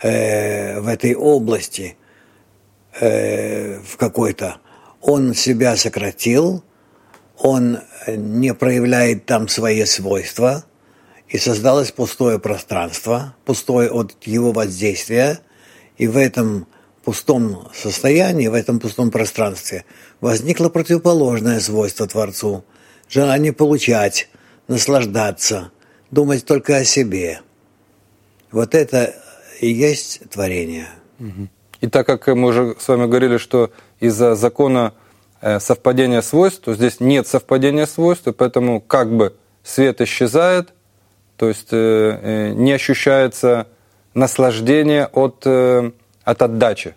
э, 0.00 0.80
в 0.80 0.88
этой 0.88 1.14
области 1.14 1.98
э, 2.98 3.78
в 3.80 3.98
какой-то, 3.98 4.56
он 5.02 5.34
себя 5.34 5.76
сократил, 5.76 6.64
он 7.36 7.80
не 8.08 8.54
проявляет 8.54 9.26
там 9.26 9.48
свои 9.48 9.84
свойства, 9.84 10.64
и 11.28 11.36
создалось 11.36 11.92
пустое 11.92 12.38
пространство, 12.38 13.36
пустое 13.44 13.90
от 13.90 14.16
его 14.22 14.52
воздействия, 14.52 15.40
и 15.98 16.06
в 16.06 16.16
этом 16.16 16.66
пустом 17.06 17.68
состоянии, 17.72 18.48
в 18.48 18.54
этом 18.54 18.80
пустом 18.80 19.12
пространстве 19.12 19.84
возникло 20.20 20.70
противоположное 20.70 21.60
свойство 21.60 22.08
Творцу, 22.08 22.64
желание 23.08 23.52
получать, 23.52 24.28
наслаждаться, 24.66 25.70
думать 26.10 26.44
только 26.44 26.78
о 26.78 26.84
себе. 26.84 27.42
Вот 28.50 28.74
это 28.74 29.14
и 29.60 29.68
есть 29.68 30.22
творение. 30.30 30.88
И 31.80 31.86
так 31.86 32.08
как 32.08 32.26
мы 32.26 32.48
уже 32.48 32.74
с 32.76 32.88
вами 32.88 33.06
говорили, 33.06 33.36
что 33.36 33.70
из-за 34.00 34.34
закона 34.34 34.92
э, 35.40 35.60
совпадения 35.60 36.22
свойств, 36.22 36.62
то 36.64 36.74
здесь 36.74 36.98
нет 36.98 37.28
совпадения 37.28 37.86
свойств, 37.86 38.26
и 38.26 38.32
поэтому 38.32 38.80
как 38.80 39.16
бы 39.16 39.36
свет 39.62 40.00
исчезает, 40.00 40.74
то 41.36 41.46
есть 41.46 41.68
э, 41.70 41.76
э, 41.76 42.52
не 42.54 42.72
ощущается 42.72 43.68
наслаждение 44.12 45.06
от, 45.06 45.46
от 46.26 46.42
отдачи. 46.42 46.94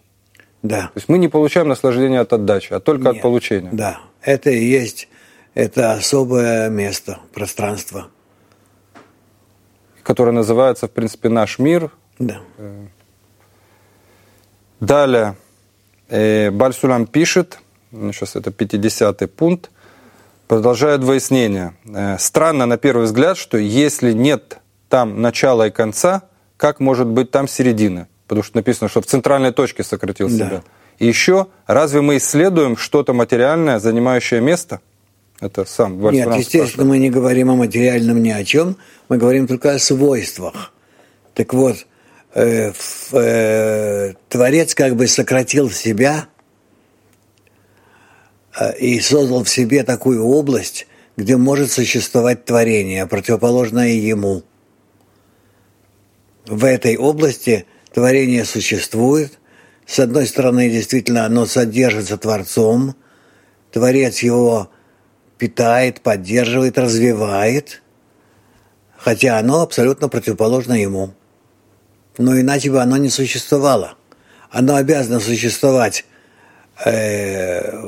Да. 0.62 0.88
То 0.88 0.91
есть 0.95 1.07
мы 1.07 1.17
не 1.19 1.29
получаем 1.29 1.69
наслаждение 1.69 2.19
от 2.19 2.33
отдачи, 2.33 2.74
а 2.74 2.81
только 2.81 3.03
Нет. 3.03 3.15
от 3.15 3.21
получения. 3.21 3.69
Да, 3.71 4.00
это 4.21 4.50
и 4.50 4.65
есть 4.65 5.07
это 5.53 5.93
особое 5.93 6.69
место, 6.69 7.19
пространство. 7.33 8.07
Которое 10.03 10.31
называется, 10.31 10.88
в 10.88 10.91
принципе, 10.91 11.29
наш 11.29 11.59
мир. 11.59 11.91
Да. 12.17 12.41
Далее 14.79 15.36
э, 16.09 16.50
Бальсулам 16.50 17.05
пишет, 17.05 17.59
ну, 17.91 18.12
сейчас 18.12 18.36
это 18.36 18.50
50-й 18.50 19.27
пункт, 19.27 19.69
продолжает 20.48 21.01
выяснение. 21.01 21.75
Э, 21.86 22.17
странно 22.17 22.65
на 22.65 22.77
первый 22.77 23.05
взгляд, 23.05 23.38
что 23.38 23.57
если 23.57 24.12
нет 24.12 24.57
там 24.89 25.21
начала 25.21 25.67
и 25.67 25.71
конца, 25.71 26.24
как 26.57 26.79
может 26.79 27.07
быть 27.07 27.29
там 27.29 27.48
середина? 27.48 28.07
Потому 28.29 28.43
что 28.43 28.57
написано, 28.57 28.89
что 28.89 29.01
в 29.01 29.07
центральной 29.07 29.51
точке 29.51 29.83
сократил 29.83 30.29
Да. 30.29 30.36
себя. 30.36 30.63
И 31.00 31.07
еще, 31.07 31.48
разве 31.65 32.01
мы 32.01 32.17
исследуем 32.17 32.77
что-то 32.77 33.12
материальное, 33.12 33.79
занимающее 33.79 34.39
место? 34.39 34.81
Это 35.41 35.65
сам 35.65 35.93
Нет, 35.93 36.01
Бальсулам 36.03 36.38
естественно, 36.38 36.65
спрашивает. 36.67 36.89
мы 36.89 36.98
не 37.00 37.09
говорим 37.09 37.50
о 37.50 37.55
материальном 37.55 38.21
ни 38.21 38.29
о 38.29 38.43
чем, 38.43 38.77
мы 39.09 39.17
говорим 39.17 39.48
только 39.48 39.71
о 39.71 39.79
свойствах. 39.79 40.74
Так 41.33 41.53
вот, 41.55 41.77
э, 42.36 42.71
э, 43.13 44.13
Творец 44.29 44.75
как 44.75 44.95
бы 44.95 45.07
сократил 45.07 45.71
себя 45.71 46.27
э, 48.59 48.77
и 48.77 49.00
создал 49.00 49.43
в 49.43 49.50
себе 49.50 49.83
такую 49.83 50.24
область, 50.24 50.86
где 51.17 51.36
может 51.36 51.71
существовать 51.71 52.45
творение, 52.45 53.07
противоположное 53.07 53.89
ему. 53.93 54.43
В 56.45 56.63
этой 56.65 56.95
области 56.95 57.65
творение 57.93 58.46
существует. 58.46 59.39
С 59.86 60.00
одной 60.00 60.27
стороны, 60.27 60.69
действительно, 60.69 61.25
оно 61.25 61.46
содержится 61.46 62.17
Творцом, 62.17 62.96
Творец 63.72 64.19
его 64.19 64.69
питает, 65.38 66.01
поддерживает, 66.01 66.77
развивает, 66.77 67.81
хотя 68.98 69.39
оно 69.39 69.62
абсолютно 69.62 70.10
противоположно 70.10 70.74
ему. 70.74 71.13
Но 72.17 72.39
иначе 72.39 72.69
бы 72.69 72.81
оно 72.81 72.98
не 72.98 73.10
существовало. 73.10 73.96
Оно 74.51 74.75
обязано 74.75 75.19
существовать 75.19 76.05
э, 76.84 77.79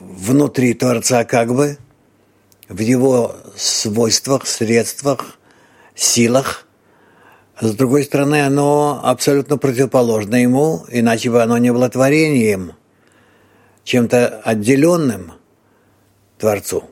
внутри 0.00 0.74
Творца 0.74 1.24
как 1.24 1.54
бы, 1.54 1.78
в 2.68 2.80
его 2.80 3.36
свойствах, 3.56 4.46
средствах, 4.46 5.38
силах. 5.94 6.65
С 7.60 7.74
другой 7.74 8.04
стороны, 8.04 8.44
оно 8.44 9.00
абсолютно 9.02 9.56
противоположно 9.56 10.36
ему, 10.36 10.84
иначе 10.90 11.30
бы 11.30 11.42
оно 11.42 11.56
не 11.56 11.72
было 11.72 11.88
творением, 11.88 12.72
чем-то 13.84 14.40
отделенным 14.44 15.32
Творцу. 16.38 16.84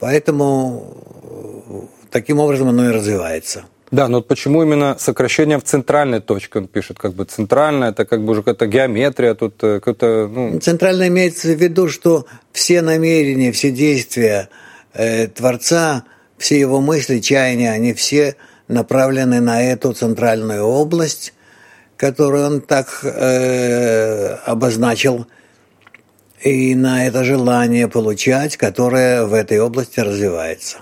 Поэтому 0.00 0.96
э, 1.22 1.80
таким 2.10 2.40
образом 2.40 2.68
оно 2.68 2.90
и 2.90 2.92
развивается. 2.92 3.64
Да, 3.92 4.08
но 4.08 4.18
вот 4.18 4.26
почему 4.26 4.64
именно 4.64 4.96
сокращение 4.98 5.58
в 5.58 5.62
центральной 5.62 6.20
точке 6.20 6.58
он 6.58 6.66
пишет? 6.66 6.98
Как 6.98 7.14
бы 7.14 7.24
центральная, 7.24 7.90
это 7.90 8.04
как 8.04 8.24
бы 8.24 8.32
уже 8.32 8.42
какая-то 8.42 8.66
геометрия, 8.66 9.34
тут 9.34 9.62
э, 9.62 9.78
какой-то, 9.78 10.26
ну, 10.26 10.58
Центрально 10.58 11.06
имеется 11.06 11.48
в 11.48 11.60
виду, 11.62 11.88
что 11.88 12.26
все 12.50 12.82
намерения, 12.82 13.52
все 13.52 13.70
действия 13.70 14.48
э, 14.92 15.28
Творца, 15.28 16.02
все 16.36 16.58
его 16.58 16.80
мысли, 16.80 17.20
чаяния, 17.20 17.70
они 17.70 17.94
все 17.94 18.34
направлены 18.68 19.40
на 19.40 19.62
эту 19.62 19.92
центральную 19.92 20.64
область, 20.64 21.32
которую 21.96 22.46
он 22.46 22.60
так 22.60 23.00
э, 23.02 24.34
обозначил, 24.46 25.26
и 26.42 26.74
на 26.74 27.06
это 27.06 27.24
желание 27.24 27.88
получать, 27.88 28.56
которое 28.56 29.24
в 29.24 29.32
этой 29.32 29.58
области 29.60 30.00
развивается. 30.00 30.78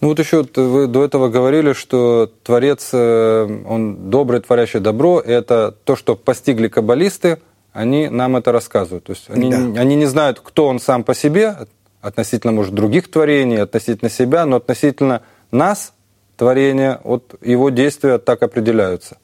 Ну 0.00 0.08
вот 0.08 0.18
еще 0.18 0.46
вы 0.54 0.86
до 0.86 1.04
этого 1.04 1.28
говорили, 1.28 1.72
что 1.72 2.30
Творец, 2.44 2.90
э, 2.92 3.62
он 3.66 4.10
добрый, 4.10 4.40
творящий 4.40 4.78
добро, 4.78 5.20
это 5.20 5.74
то, 5.84 5.96
что 5.96 6.14
постигли 6.14 6.68
каббалисты, 6.68 7.38
они 7.72 8.08
нам 8.08 8.36
это 8.36 8.52
рассказывают. 8.52 9.04
То 9.04 9.12
есть 9.12 9.24
они, 9.28 9.50
Да. 9.50 9.80
они 9.80 9.96
не 9.96 10.06
знают, 10.06 10.40
кто 10.40 10.66
он 10.66 10.78
сам 10.78 11.02
по 11.02 11.14
себе, 11.14 11.56
относительно, 12.00 12.52
может, 12.52 12.74
других 12.74 13.10
творений, 13.10 13.60
относительно 13.60 14.10
себя, 14.10 14.46
но 14.46 14.56
относительно 14.56 15.22
нас, 15.50 15.92
творения, 16.36 17.00
от 17.04 17.34
его 17.42 17.70
действия 17.70 18.18
так 18.18 18.42
определяются. 18.42 19.18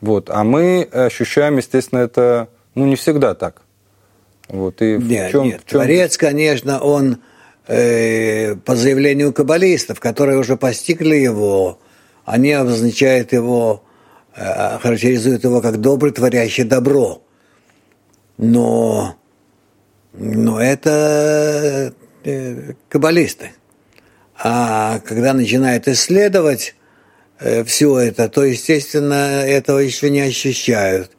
Вот. 0.00 0.28
А 0.30 0.44
мы 0.44 0.82
ощущаем, 0.82 1.56
естественно, 1.56 2.00
это 2.00 2.48
ну, 2.74 2.86
не 2.86 2.96
всегда 2.96 3.34
так. 3.34 3.62
Вот. 4.48 4.82
И 4.82 4.96
в 4.96 5.08
Нет, 5.08 5.30
чем, 5.30 5.44
нет. 5.44 5.62
в 5.64 5.70
чем- 5.70 5.80
Творец, 5.80 6.16
конечно, 6.16 6.80
он 6.80 7.18
э, 7.66 8.56
по 8.56 8.76
заявлению 8.76 9.32
каббалистов, 9.32 10.00
которые 10.00 10.38
уже 10.38 10.56
постигли 10.56 11.16
его, 11.16 11.78
они 12.24 12.52
обозначают 12.52 13.32
его, 13.32 13.82
э, 14.36 14.78
характеризуют 14.78 15.44
его 15.44 15.60
как 15.60 15.80
добрый, 15.80 16.12
творящий 16.12 16.64
добро. 16.64 17.22
Но, 18.36 19.14
но 20.12 20.60
это 20.60 21.94
э, 22.24 22.72
каббалисты. 22.88 23.52
А 24.36 25.00
когда 25.00 25.32
начинают 25.32 25.88
исследовать 25.88 26.74
все 27.66 27.98
это, 27.98 28.28
то, 28.28 28.44
естественно, 28.44 29.42
этого 29.44 29.78
еще 29.78 30.10
не 30.10 30.20
ощущают 30.20 31.10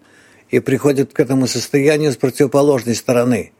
и 0.49 0.59
приходят 0.59 1.13
к 1.13 1.19
этому 1.19 1.47
состоянию 1.47 2.11
с 2.11 2.17
противоположной 2.17 2.95
стороны. 2.95 3.51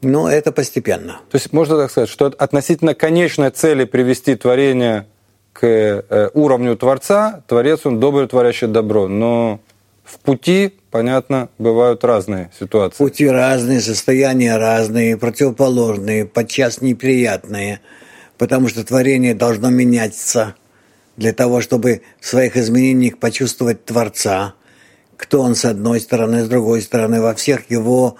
Но 0.00 0.28
это 0.28 0.52
постепенно. 0.52 1.20
То 1.30 1.36
есть 1.36 1.52
можно 1.52 1.76
так 1.78 1.90
сказать, 1.90 2.10
что 2.10 2.26
относительно 2.26 2.94
конечной 2.94 3.50
цели 3.50 3.84
привести 3.84 4.34
творение 4.34 5.06
к 5.52 5.64
э, 5.64 6.30
уровню 6.34 6.76
Творца, 6.76 7.42
Творец, 7.46 7.80
он 7.84 8.00
добрый, 8.00 8.26
творящий 8.28 8.66
добро. 8.66 9.08
Но 9.08 9.60
в 10.04 10.18
пути, 10.18 10.74
понятно, 10.90 11.48
бывают 11.58 12.04
разные 12.04 12.50
ситуации. 12.58 12.98
Пути 12.98 13.26
разные, 13.28 13.80
состояния 13.80 14.58
разные, 14.58 15.16
противоположные, 15.16 16.26
подчас 16.26 16.82
неприятные, 16.82 17.80
потому 18.44 18.68
что 18.68 18.84
творение 18.84 19.34
должно 19.34 19.70
меняться 19.70 20.54
для 21.16 21.32
того, 21.32 21.62
чтобы 21.62 22.02
в 22.20 22.26
своих 22.26 22.58
изменениях 22.58 23.16
почувствовать 23.16 23.86
Творца, 23.86 24.52
кто 25.16 25.40
он 25.40 25.54
с 25.54 25.64
одной 25.64 25.98
стороны, 25.98 26.44
с 26.44 26.48
другой 26.48 26.82
стороны, 26.82 27.22
во 27.22 27.34
всех 27.34 27.70
его 27.70 28.16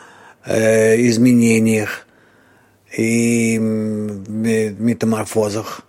э, 0.46 0.98
изменениях 1.08 2.06
и 2.96 3.58
метаморфозах. 3.58 5.82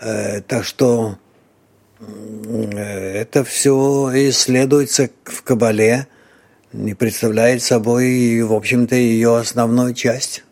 Э, 0.00 0.42
так 0.42 0.64
что 0.64 1.18
э, 1.98 3.16
это 3.16 3.42
все 3.42 4.12
исследуется 4.28 5.10
в 5.24 5.42
Кабале 5.42 6.06
и 6.72 6.94
представляет 6.94 7.64
собой, 7.64 8.42
в 8.42 8.52
общем-то, 8.52 8.94
ее 8.94 9.38
основную 9.38 9.94
часть. 9.94 10.44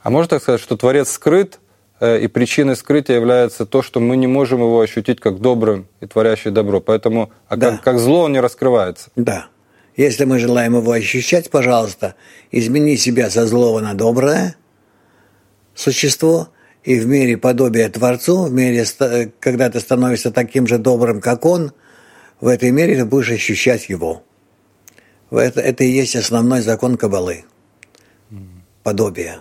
А 0.00 0.08
можно 0.08 0.30
так 0.30 0.40
сказать, 0.40 0.62
что 0.62 0.78
Творец 0.78 1.10
скрыт, 1.10 1.60
и 2.00 2.26
причиной 2.28 2.76
скрытия 2.76 3.16
является 3.16 3.66
то, 3.66 3.82
что 3.82 3.98
мы 4.00 4.16
не 4.16 4.26
можем 4.26 4.60
его 4.60 4.80
ощутить 4.80 5.20
как 5.20 5.40
добрым 5.40 5.86
и 6.00 6.06
творящий 6.06 6.50
добро. 6.50 6.80
Поэтому 6.80 7.30
а 7.48 7.56
Да. 7.56 7.72
как, 7.72 7.82
как 7.82 7.98
зло 7.98 8.22
он 8.22 8.32
не 8.32 8.40
раскрывается. 8.40 9.10
Да. 9.16 9.46
Если 9.96 10.24
мы 10.24 10.38
желаем 10.38 10.76
его 10.76 10.92
ощущать, 10.92 11.50
пожалуйста, 11.50 12.14
измени 12.52 12.96
себя 12.96 13.30
со 13.30 13.46
злого 13.46 13.80
на 13.80 13.94
доброе 13.94 14.54
существо, 15.74 16.48
и 16.84 16.98
в 17.00 17.06
мере 17.06 17.36
подобия 17.36 17.88
Творцу, 17.88 18.44
в 18.44 18.52
мере, 18.52 18.84
ста- 18.84 19.28
когда 19.40 19.68
ты 19.68 19.80
становишься 19.80 20.30
таким 20.30 20.66
же 20.68 20.78
добрым, 20.78 21.20
как 21.20 21.44
он, 21.44 21.72
в 22.40 22.46
этой 22.46 22.70
мере 22.70 22.96
ты 22.96 23.04
будешь 23.04 23.30
ощущать 23.32 23.88
его. 23.88 24.22
Это, 25.30 25.60
это 25.60 25.82
и 25.84 25.88
есть 25.90 26.14
основной 26.16 26.60
закон 26.60 26.96
Кабалы. 26.96 27.44
Подобие. 28.84 29.40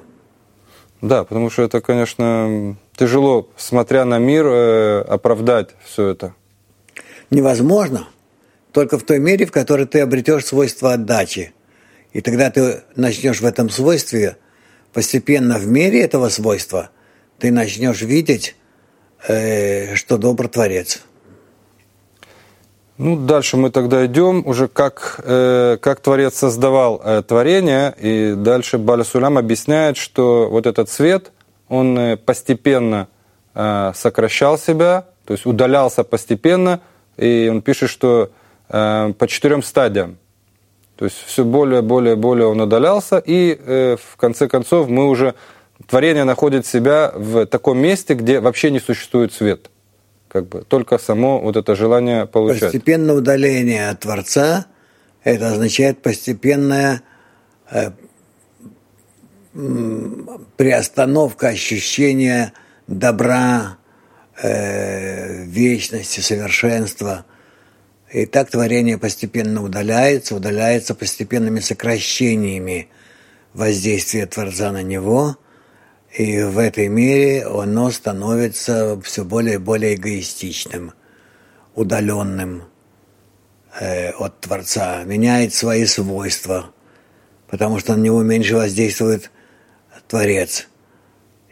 Да, 1.01 1.23
потому 1.23 1.49
что 1.49 1.63
это, 1.63 1.79
конечно, 1.81 2.75
тяжело, 2.95 3.49
смотря 3.55 4.05
на 4.05 4.17
мир, 4.17 4.45
э, 4.47 5.01
оправдать 5.01 5.69
все 5.83 6.07
это. 6.09 6.33
невозможно 7.29 8.07
только 8.71 8.99
в 8.99 9.03
той 9.03 9.17
мере, 9.19 9.47
в 9.47 9.51
которой 9.51 9.87
ты 9.87 10.01
обретешь 10.01 10.45
свойство 10.45 10.93
отдачи. 10.93 11.51
И 12.13 12.21
тогда 12.21 12.51
ты 12.51 12.83
начнешь 12.95 13.41
в 13.41 13.45
этом 13.45 13.71
свойстве 13.71 14.37
постепенно 14.93 15.57
в 15.57 15.67
мере 15.67 16.01
этого 16.01 16.29
свойства 16.29 16.91
ты 17.39 17.51
начнешь 17.51 18.01
видеть, 18.01 18.55
э, 19.27 19.95
что 19.95 20.17
добр 20.17 20.47
Творец. 20.47 21.01
Ну, 22.97 23.15
дальше 23.15 23.57
мы 23.57 23.69
тогда 23.69 24.03
идем 24.07 24.41
уже 24.47 24.67
как, 24.67 25.19
э, 25.23 25.77
как 25.79 25.99
Творец 25.99 26.35
создавал 26.35 26.99
э, 27.03 27.21
творение, 27.21 27.93
и 27.99 28.33
дальше 28.35 28.79
Баля 28.79 29.03
Сулям 29.03 29.37
объясняет, 29.37 29.97
что 29.97 30.49
вот 30.49 30.65
этот 30.65 30.89
свет, 30.89 31.31
он 31.69 31.97
э, 31.97 32.17
постепенно 32.17 33.07
э, 33.53 33.91
сокращал 33.93 34.57
себя, 34.57 35.05
то 35.25 35.33
есть 35.33 35.45
удалялся 35.45 36.03
постепенно, 36.03 36.79
и 37.17 37.47
он 37.51 37.61
пишет, 37.61 37.91
что 37.91 38.31
э, 38.69 39.13
по 39.15 39.27
четырем 39.27 39.61
стадиям. 39.61 40.17
То 40.95 41.05
есть 41.05 41.17
все 41.23 41.43
более, 41.43 41.83
более, 41.83 42.15
более 42.15 42.47
он 42.47 42.59
удалялся, 42.59 43.19
и 43.23 43.59
э, 43.63 43.97
в 44.01 44.17
конце 44.17 44.47
концов 44.47 44.89
мы 44.89 45.07
уже 45.07 45.35
творение 45.87 46.23
находит 46.23 46.65
себя 46.65 47.11
в 47.13 47.45
таком 47.45 47.77
месте, 47.77 48.15
где 48.15 48.39
вообще 48.39 48.71
не 48.71 48.79
существует 48.79 49.33
свет. 49.33 49.69
Как 50.27 50.47
бы 50.47 50.61
только 50.61 50.97
само 50.97 51.39
вот 51.39 51.55
это 51.55 51.75
желание 51.75 52.25
получать. 52.25 52.71
Постепенное 52.71 53.15
удаление 53.15 53.89
от 53.89 54.01
Творца, 54.01 54.65
это 55.23 55.49
означает 55.49 56.01
постепенная 56.01 57.01
э, 57.71 57.91
приостановка 60.57 61.49
ощущения 61.49 62.53
добра, 62.87 63.77
э, 64.41 65.43
вечности, 65.43 66.19
совершенства– 66.19 67.25
и 68.11 68.25
так 68.25 68.49
творение 68.49 68.97
постепенно 68.97 69.61
удаляется, 69.61 70.35
удаляется 70.35 70.95
постепенными 70.95 71.59
сокращениями 71.59 72.87
воздействия 73.53 74.25
Творца 74.25 74.71
на 74.71 74.81
него, 74.81 75.37
и 76.13 76.41
в 76.41 76.57
этой 76.57 76.87
мере 76.87 77.45
оно 77.45 77.91
становится 77.91 78.99
все 79.01 79.23
более 79.23 79.55
и 79.55 79.59
более 79.59 79.95
эгоистичным, 79.95 80.93
удаленным 81.75 82.63
э, 83.79 84.11
от 84.11 84.39
Творца, 84.41 85.03
меняет 85.03 85.53
свои 85.53 85.85
свойства, 85.85 86.71
потому 87.47 87.79
что 87.79 87.95
на 87.95 88.01
него 88.01 88.23
меньше 88.23 88.55
воздействует 88.55 89.31
Творец. 90.07 90.67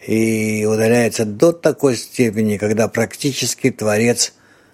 И 0.06 0.66
удаляется 0.66 1.26
до 1.26 1.52
такой 1.52 1.96
степени, 1.96 2.58
когда 2.58 2.88
практически 2.88 3.72
Творец 3.72 4.34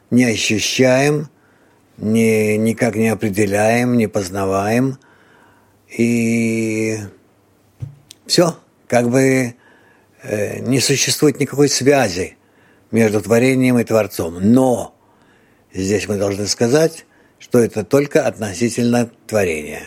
не 0.10 0.26
ощущаем– 0.26 1.30
не, 2.02 2.58
никак 2.58 2.96
не 2.96 3.10
определяем, 3.10 3.96
не 3.96 4.08
познаваем. 4.08 4.98
И 5.96 6.98
все, 8.26 8.58
как 8.88 9.10
бы 9.10 9.56
не 10.24 10.80
существует 10.80 11.40
никакой 11.40 11.70
связи 11.70 12.38
между 12.92 13.22
творением 13.22 13.80
и 13.80 13.84
Творцом. 13.84 14.38
Но 14.40 14.94
здесь 15.74 16.08
мы 16.08 16.18
должны 16.18 16.48
сказать, 16.48 17.06
что 17.40 17.60
это 17.60 17.84
только 17.84 18.26
относительно 18.28 19.10
творения. 19.28 19.84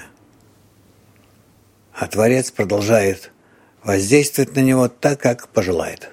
А 1.95 2.09
Творец 2.09 2.51
продолжает 2.51 3.31
воздействовать 3.85 4.57
на 4.57 4.61
него 4.61 4.89
так, 4.89 5.21
как 5.21 5.49
пожелает. 5.49 6.11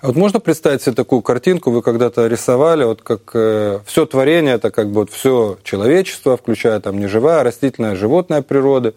А 0.00 0.08
вот 0.08 0.16
можно 0.16 0.38
представить 0.38 0.82
себе 0.82 0.94
такую 0.94 1.22
картинку, 1.22 1.70
вы 1.70 1.82
когда-то 1.82 2.26
рисовали, 2.26 2.84
вот 2.84 3.02
как 3.02 3.30
э, 3.34 3.80
все 3.86 4.06
творение, 4.06 4.54
это 4.54 4.70
как 4.70 4.88
бы 4.88 5.00
вот 5.00 5.10
все 5.10 5.58
человечество, 5.64 6.36
включая 6.36 6.78
там 6.80 7.00
неживая, 7.00 7.42
растительная, 7.42 7.96
животная 7.96 8.42
природы, 8.42 8.94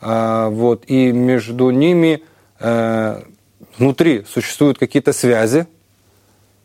а, 0.00 0.50
вот, 0.50 0.84
и 0.88 1.10
между 1.10 1.70
ними 1.70 2.22
э, 2.60 3.22
внутри 3.78 4.24
существуют 4.28 4.78
какие-то 4.78 5.12
связи, 5.12 5.66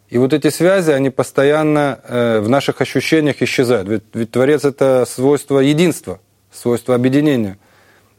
и 0.10 0.18
вот 0.18 0.34
эти 0.34 0.50
связи, 0.50 0.92
они 0.92 1.10
постоянно 1.10 2.00
э, 2.04 2.40
в 2.42 2.50
наших 2.50 2.82
ощущениях 2.82 3.42
исчезают. 3.42 3.88
Ведь, 3.88 4.04
ведь 4.14 4.32
Творец– 4.32 4.66
это 4.66 5.06
свойство 5.08 5.60
единства, 5.60 6.20
свойство 6.52 6.96
объединения. 6.96 7.58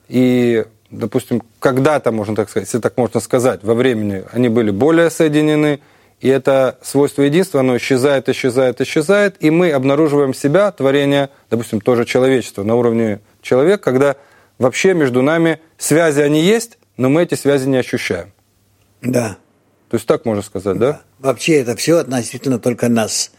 И 0.08 0.64
допустим, 0.92 1.42
когда-то, 1.58 2.12
можно 2.12 2.36
так 2.36 2.48
сказать, 2.48 2.68
если 2.68 2.78
так 2.78 2.96
можно 2.96 3.20
сказать, 3.20 3.60
во 3.62 3.74
времени 3.74 4.24
они 4.32 4.48
были 4.48 4.70
более 4.70 5.10
соединены, 5.10 5.80
и 6.20 6.28
это 6.28 6.78
свойство 6.82 7.22
единства, 7.22 7.60
оно 7.60 7.76
исчезает, 7.76 8.28
исчезает, 8.28 8.80
исчезает, 8.80 9.36
и 9.40 9.50
мы 9.50 9.72
обнаруживаем 9.72 10.34
себя, 10.34 10.70
творение, 10.70 11.30
допустим, 11.50 11.80
тоже 11.80 12.04
человечество, 12.04 12.62
на 12.62 12.76
уровне 12.76 13.20
человека, 13.40 13.82
когда 13.82 14.16
вообще 14.58 14.94
между 14.94 15.20
нами 15.20 15.58
связи 15.78 16.20
они 16.20 16.40
есть, 16.40 16.78
но 16.96 17.08
мы 17.08 17.24
эти 17.24 17.34
связи 17.34 17.66
не 17.66 17.78
ощущаем. 17.78 18.32
Да. 19.02 19.36
То 19.88 19.96
есть 19.96 20.06
так 20.06 20.24
можно 20.24 20.42
сказать, 20.42 20.78
да? 20.78 20.92
да? 20.92 21.02
Вообще 21.18 21.60
это 21.60 21.76
все 21.76 21.98
относительно 21.98 22.58
только 22.58 22.88
нас, 22.88 23.32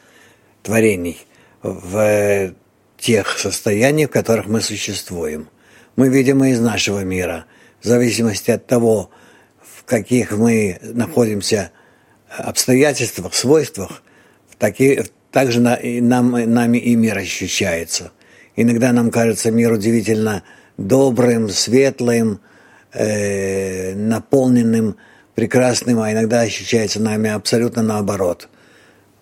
творений, 0.61 1.19
в 1.61 2.53
тех 2.97 3.37
состояниях, 3.39 4.09
в 4.09 4.13
которых 4.13 4.47
мы 4.47 4.61
существуем 4.61 5.49
мы 5.95 6.09
видим 6.09 6.43
из 6.43 6.59
нашего 6.59 7.03
мира, 7.03 7.45
в 7.81 7.87
зависимости 7.87 8.51
от 8.51 8.65
того, 8.65 9.11
в 9.61 9.83
каких 9.83 10.31
мы 10.31 10.79
находимся 10.81 11.71
обстоятельствах, 12.29 13.33
свойствах, 13.33 14.01
в 14.49 14.55
такие, 14.55 15.05
также 15.31 15.59
на, 15.59 15.77
нам, 15.81 16.31
нами 16.31 16.77
и 16.77 16.95
мир 16.95 17.17
ощущается. 17.17 18.11
Иногда 18.55 18.91
нам 18.91 19.11
кажется 19.11 19.51
мир 19.51 19.71
удивительно 19.71 20.43
добрым, 20.77 21.49
светлым, 21.49 22.39
э, 22.93 23.93
наполненным, 23.95 24.97
прекрасным, 25.35 25.99
а 25.99 26.11
иногда 26.11 26.41
ощущается 26.41 27.01
нами 27.01 27.29
абсолютно 27.29 27.81
наоборот. 27.81 28.49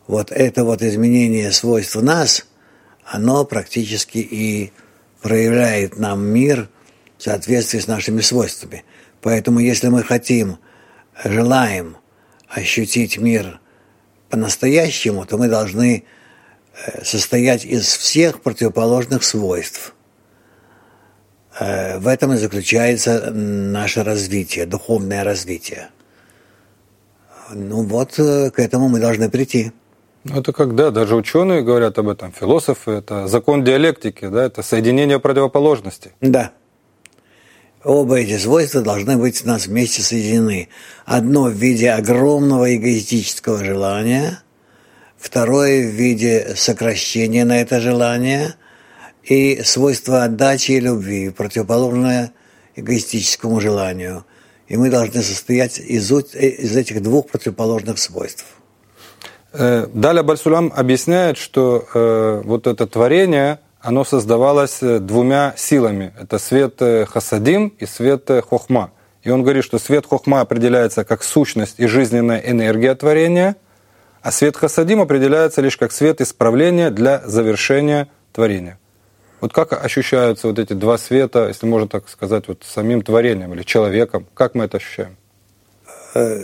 Вот 0.07 0.31
это 0.31 0.63
вот 0.63 0.81
изменение 0.81 1.51
свойств 1.51 1.95
нас, 1.95 2.45
оно 3.05 3.45
практически 3.45 4.17
и 4.17 4.71
проявляет 5.21 5.97
нам 5.97 6.25
мир 6.25 6.69
в 7.17 7.23
соответствии 7.23 7.79
с 7.79 7.87
нашими 7.87 8.21
свойствами. 8.21 8.83
Поэтому 9.21 9.59
если 9.59 9.87
мы 9.87 10.03
хотим, 10.03 10.57
желаем 11.23 11.97
ощутить 12.47 13.17
мир 13.17 13.59
по-настоящему, 14.29 15.25
то 15.25 15.37
мы 15.37 15.47
должны 15.47 16.03
э, 16.85 17.03
состоять 17.03 17.63
из 17.65 17.85
всех 17.85 18.41
противоположных 18.41 19.23
свойств. 19.23 19.93
Э, 21.59 21.99
в 21.99 22.07
этом 22.07 22.33
и 22.33 22.37
заключается 22.37 23.31
наше 23.31 24.03
развитие, 24.03 24.65
духовное 24.65 25.23
развитие. 25.23 25.89
Ну 27.53 27.83
вот, 27.83 28.17
э, 28.17 28.49
к 28.51 28.59
этому 28.59 28.87
мы 28.87 28.99
должны 28.99 29.29
прийти. 29.29 29.71
Ну, 30.23 30.39
это 30.39 30.53
когда 30.53 30.91
даже 30.91 31.15
ученые 31.15 31.63
говорят 31.63 31.97
об 31.97 32.07
этом, 32.07 32.31
философы, 32.31 32.91
это 32.91 33.27
закон 33.27 33.63
диалектики, 33.63 34.27
да, 34.27 34.45
это 34.45 34.61
соединение 34.61 35.19
противоположностей. 35.19 36.11
Да. 36.21 36.51
Оба 37.83 38.19
эти 38.19 38.37
свойства 38.37 38.81
должны 38.81 39.17
быть 39.17 39.43
у 39.43 39.47
нас 39.47 39.65
вместе 39.65 40.03
соединены. 40.03 40.69
Одно 41.05 41.45
в 41.45 41.53
виде 41.53 41.89
огромного 41.89 42.75
эгоистического 42.75 43.63
желания, 43.65 44.43
второе 45.17 45.87
в 45.87 45.91
виде 45.91 46.53
сокращения 46.55 47.43
на 47.43 47.59
это 47.59 47.79
желание 47.79 48.53
и 49.23 49.61
свойство 49.63 50.23
отдачи 50.23 50.73
и 50.73 50.79
любви, 50.79 51.31
противоположное 51.31 52.33
эгоистическому 52.75 53.59
желанию. 53.59 54.25
И 54.71 54.77
мы 54.77 54.89
должны 54.89 55.21
состоять 55.21 55.79
из, 55.79 56.09
из 56.09 56.77
этих 56.77 57.03
двух 57.03 57.27
противоположных 57.27 57.99
свойств. 57.99 58.45
Э, 59.51 59.87
Далее 59.93 60.23
Бальсулам 60.23 60.71
объясняет, 60.73 61.37
что 61.37 61.85
э, 61.93 62.41
вот 62.45 62.67
это 62.67 62.87
творение, 62.87 63.59
оно 63.81 64.05
создавалось 64.05 64.77
э, 64.81 64.99
двумя 64.99 65.53
силами. 65.57 66.13
Это 66.17 66.39
свет 66.39 66.81
хасадим 67.09 67.73
и 67.79 67.85
свет 67.85 68.29
хохма. 68.49 68.91
И 69.23 69.29
он 69.29 69.43
говорит, 69.43 69.65
что 69.65 69.77
свет 69.77 70.05
хохма 70.05 70.39
определяется 70.39 71.03
как 71.03 71.23
сущность 71.23 71.75
и 71.77 71.85
жизненная 71.85 72.39
энергия 72.39 72.95
творения, 72.95 73.57
а 74.21 74.31
свет 74.31 74.55
хасадим 74.55 75.01
определяется 75.01 75.59
лишь 75.59 75.75
как 75.75 75.91
свет 75.91 76.21
исправления 76.21 76.91
для 76.91 77.21
завершения 77.27 78.07
творения. 78.31 78.79
Вот 79.41 79.53
как 79.53 79.73
ощущаются 79.73 80.47
вот 80.47 80.59
эти 80.59 80.73
два 80.73 80.99
света, 80.99 81.47
если 81.47 81.65
можно 81.65 81.87
так 81.87 82.07
сказать, 82.09 82.47
вот 82.47 82.63
самим 82.63 83.01
творением 83.01 83.53
или 83.55 83.63
человеком? 83.63 84.27
Как 84.35 84.53
мы 84.53 84.65
это 84.65 84.77
ощущаем? 84.77 85.17
Э, 86.13 86.43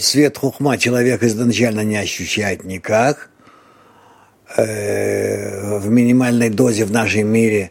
свет 0.00 0.38
хухма 0.38 0.76
человек 0.76 1.22
изначально 1.22 1.82
не 1.82 1.96
ощущает 1.96 2.64
никак. 2.64 3.30
Э, 4.56 5.78
в 5.78 5.88
минимальной 5.88 6.50
дозе 6.50 6.84
в 6.84 6.90
нашем 6.90 7.28
мире, 7.28 7.70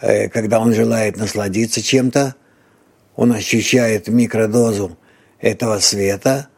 э, 0.00 0.28
когда 0.28 0.58
он 0.58 0.74
желает 0.74 1.16
насладиться 1.16 1.80
чем-то, 1.80 2.34
он 3.14 3.30
ощущает 3.30 4.08
микродозу 4.08 4.98
этого 5.38 5.78
света, 5.78 6.48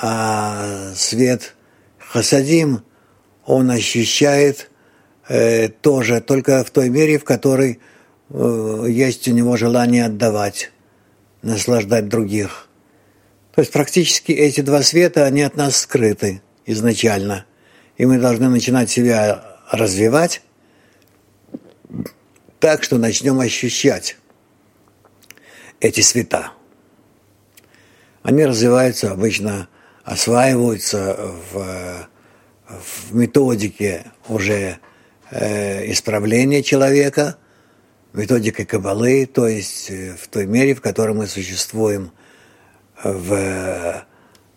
а 0.00 0.92
свет 0.94 1.56
хасадим 1.98 2.84
он 3.44 3.70
ощущает 3.72 4.70
тоже 5.80 6.20
только 6.20 6.64
в 6.64 6.70
той 6.70 6.88
мере, 6.88 7.18
в 7.18 7.24
которой 7.24 7.80
есть 8.30 9.28
у 9.28 9.32
него 9.32 9.56
желание 9.56 10.06
отдавать 10.06 10.70
наслаждать 11.42 12.08
других. 12.08 12.68
То 13.54 13.60
есть 13.62 13.72
практически 13.72 14.32
эти 14.32 14.60
два 14.60 14.82
света, 14.82 15.24
они 15.24 15.42
от 15.42 15.56
нас 15.56 15.76
скрыты 15.76 16.42
изначально. 16.66 17.46
И 17.96 18.04
мы 18.04 18.18
должны 18.18 18.48
начинать 18.48 18.90
себя 18.90 19.58
развивать 19.70 20.42
так, 22.58 22.82
что 22.82 22.98
начнем 22.98 23.40
ощущать 23.40 24.16
эти 25.80 26.00
света. 26.00 26.52
Они 28.22 28.44
развиваются 28.44 29.12
обычно, 29.12 29.68
осваиваются 30.04 31.16
в, 31.52 32.08
в 32.68 33.14
методике 33.14 34.10
уже 34.28 34.78
э, 35.30 35.90
исправления 35.90 36.62
человека, 36.62 37.36
методикой 38.12 38.64
Кабалы, 38.64 39.26
то 39.26 39.46
есть 39.46 39.90
э, 39.90 40.14
в 40.20 40.28
той 40.28 40.46
мере, 40.46 40.74
в 40.74 40.80
которой 40.80 41.14
мы 41.14 41.26
существуем 41.26 42.12
в 43.02 44.04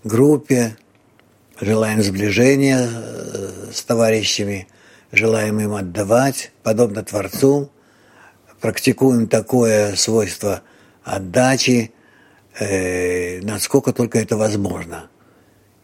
группе, 0.04 0.78
желаем 1.60 2.02
сближения 2.02 2.88
э, 2.90 3.72
с 3.74 3.84
товарищами, 3.84 4.68
желаем 5.12 5.60
им 5.60 5.74
отдавать, 5.74 6.52
подобно 6.64 7.04
Творцу, 7.04 7.72
практикуем 8.62 9.28
такое 9.28 9.96
свойство 9.96 10.62
отдачи, 11.04 11.92
насколько 12.60 13.94
только 13.94 14.20
это 14.20 14.36
возможно. 14.36 15.10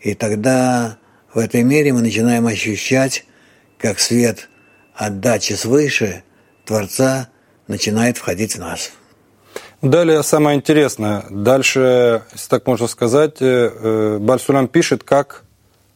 И 0.02 0.14
тогда 0.14 0.98
в 1.34 1.40
этой 1.40 1.64
мере 1.64 1.94
мы 1.94 2.02
начинаем 2.02 2.46
ощущать, 2.48 3.26
как 3.78 4.00
свет 4.00 4.50
отдачи 4.96 5.54
свыше 5.54 6.24
Творца 6.66 7.30
начинает 7.68 8.18
входить 8.18 8.56
в 8.56 8.60
нас. 8.60 8.92
Далее 9.82 10.24
самое 10.24 10.58
интересное. 10.58 11.26
Дальше, 11.30 12.24
если 12.34 12.50
так 12.50 12.66
можно 12.66 12.88
сказать, 12.88 13.42
э, 13.42 13.72
э, 13.72 14.18
Бальсулам 14.20 14.68
пишет, 14.68 15.04
как 15.04 15.44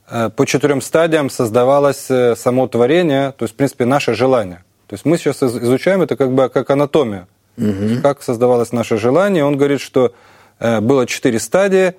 э, 0.08 0.30
по 0.30 0.46
четырем 0.46 0.82
стадиям 0.82 1.30
создавалось 1.30 2.08
само 2.36 2.68
творение, 2.68 3.32
то 3.32 3.46
есть, 3.46 3.56
в 3.56 3.58
принципе, 3.58 3.86
наше 3.86 4.14
желание. 4.14 4.64
То 4.88 4.94
есть 4.94 5.06
мы 5.06 5.18
сейчас 5.18 5.42
изучаем 5.42 6.02
это 6.02 6.16
как 6.18 6.32
бы 6.34 6.50
как 6.50 6.70
анатомия, 6.70 7.28
угу. 7.58 8.02
как 8.04 8.22
создавалось 8.22 8.72
наше 8.72 8.98
желание. 8.98 9.44
Он 9.44 9.56
говорит, 9.58 9.82
что 9.82 10.14
было 10.60 11.06
четыре 11.06 11.40
стадии, 11.40 11.94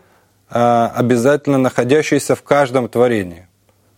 обязательно 0.49 1.57
находящиеся 1.57 2.35
в 2.35 2.43
каждом 2.43 2.89
творении. 2.89 3.47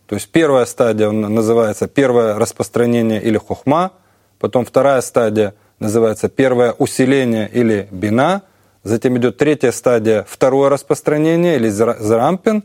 То 0.07 0.17
есть 0.17 0.31
первая 0.31 0.65
стадия 0.67 1.11
называется 1.11 1.89
первое 1.89 2.39
распространение 2.39 3.23
или 3.23 3.39
хохма, 3.39 3.93
потом 4.39 4.65
вторая 4.65 5.01
стадия 5.01 5.55
называется 5.79 6.29
первое 6.29 6.73
усиление 6.73 7.49
или 7.49 7.89
бина, 7.91 8.43
затем 8.83 9.17
идет 9.19 9.39
третья 9.39 9.73
стадия 9.73 10.25
второе 10.29 10.69
распространение 10.71 11.57
или 11.57 11.69
зарампин, 11.69 12.65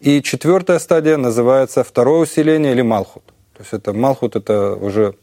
и 0.00 0.22
четвертая 0.22 0.78
стадия 0.78 1.16
называется 1.16 1.84
второе 1.84 2.20
усиление 2.20 2.72
или 2.72 2.82
малхут. 2.82 3.24
То 3.54 3.60
есть 3.60 3.72
это 3.72 3.92
малхут 3.92 4.36
это 4.36 4.74
уже 4.74 5.14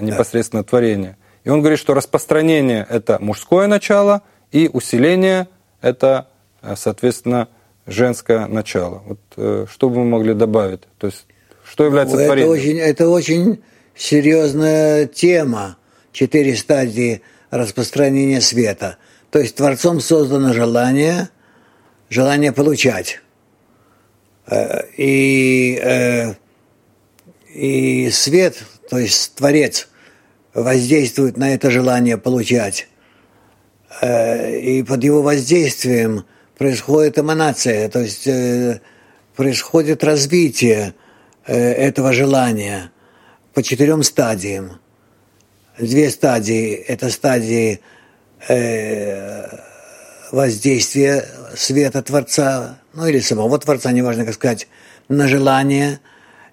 непосредственно 0.00 0.64
творение. 0.64 1.16
И 1.44 1.48
он 1.48 1.60
говорит, 1.60 1.78
что 1.78 1.94
распространение 1.94 2.86
это 2.88 3.18
мужское 3.20 3.66
начало, 3.68 4.22
и 4.50 4.68
усиление 4.72 5.48
это, 5.80 6.28
э, 6.62 6.74
соответственно, 6.76 7.48
женское 7.86 8.46
начало. 8.46 9.02
Вот 9.06 9.20
э, 9.36 9.66
что 9.70 9.88
бы 9.88 9.98
мы 9.98 10.04
могли 10.06 10.34
добавить? 10.34 10.82
То 10.98 11.06
есть, 11.06 11.26
что 11.64 11.84
является 11.84 12.16
это 12.16 12.26
творением? 12.26 12.50
Очень, 12.50 12.78
это 12.78 13.08
очень 13.08 13.62
серьезная 13.94 15.06
тема. 15.06 15.76
Четыре 16.12 16.56
стадии 16.56 17.22
распространения 17.50 18.40
света. 18.40 18.96
То 19.30 19.38
есть 19.38 19.56
Творцом 19.56 20.00
создано 20.00 20.52
желание, 20.52 21.28
желание 22.08 22.52
получать. 22.52 23.20
Э, 24.46 24.82
и, 24.96 25.78
э, 25.82 26.34
и 27.54 28.10
свет, 28.10 28.62
то 28.90 28.98
есть 28.98 29.34
Творец, 29.34 29.88
воздействует 30.54 31.36
на 31.36 31.54
это 31.54 31.70
желание 31.70 32.16
получать. 32.16 32.88
И 34.02 34.84
под 34.86 35.04
его 35.04 35.22
воздействием– 35.22 36.24
происходит 36.56 37.18
эманация, 37.18 37.88
то 37.88 38.00
есть 38.00 38.26
э, 38.26 38.80
происходит 39.34 40.02
развитие 40.02 40.94
э, 41.46 41.56
этого 41.56 42.12
желания 42.12 42.90
по 43.54 43.62
четырем 43.62 44.02
стадиям. 44.02 44.80
Две 45.78 46.10
стадии– 46.10 46.72
это 46.88 47.10
стадии 47.10 47.80
э, 48.48 49.46
воздействия 50.32 51.24
света 51.54 52.02
Творца, 52.02 52.78
ну 52.94 53.06
или 53.06 53.20
самого 53.20 53.58
Творца, 53.58 53.92
неважно 53.92 54.24
как 54.24 54.34
сказать, 54.34 54.68
на 55.08 55.28
желание, 55.28 56.00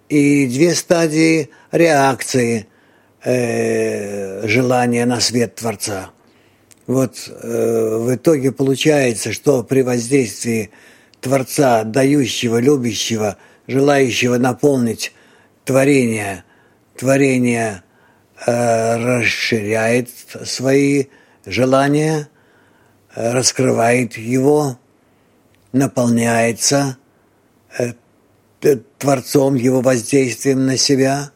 и 0.10 0.46
две 0.48 0.76
стадии 0.76 1.50
реакции 1.72 2.68
желания 3.26 5.06
на 5.06 5.22
свет 5.22 5.56
Творца– 5.56 6.12
вот 6.88 7.30
э, 7.30 7.98
в 7.98 8.16
итоге 8.16 8.52
получается, 8.52 9.32
что 9.32 9.64
при 9.64 9.82
воздействии 9.82 10.72
Творца, 11.22 11.84
дающего, 11.84 12.58
любящего, 12.58 13.38
желающего 13.68 14.38
наполнить 14.38 15.14
творение, 15.64 16.44
творение 16.98 17.84
э, 18.46 18.96
расширяет 18.98 20.10
свои 20.44 21.06
желания, 21.46 22.28
э, 23.16 23.32
раскрывает 23.32 24.18
его, 24.18 24.78
наполняется 25.72 26.98
э, 27.80 27.94
Творцом, 28.98 29.56
его 29.56 29.82
воздействием 29.82 30.66
на 30.66 30.78
себя, 30.78 31.32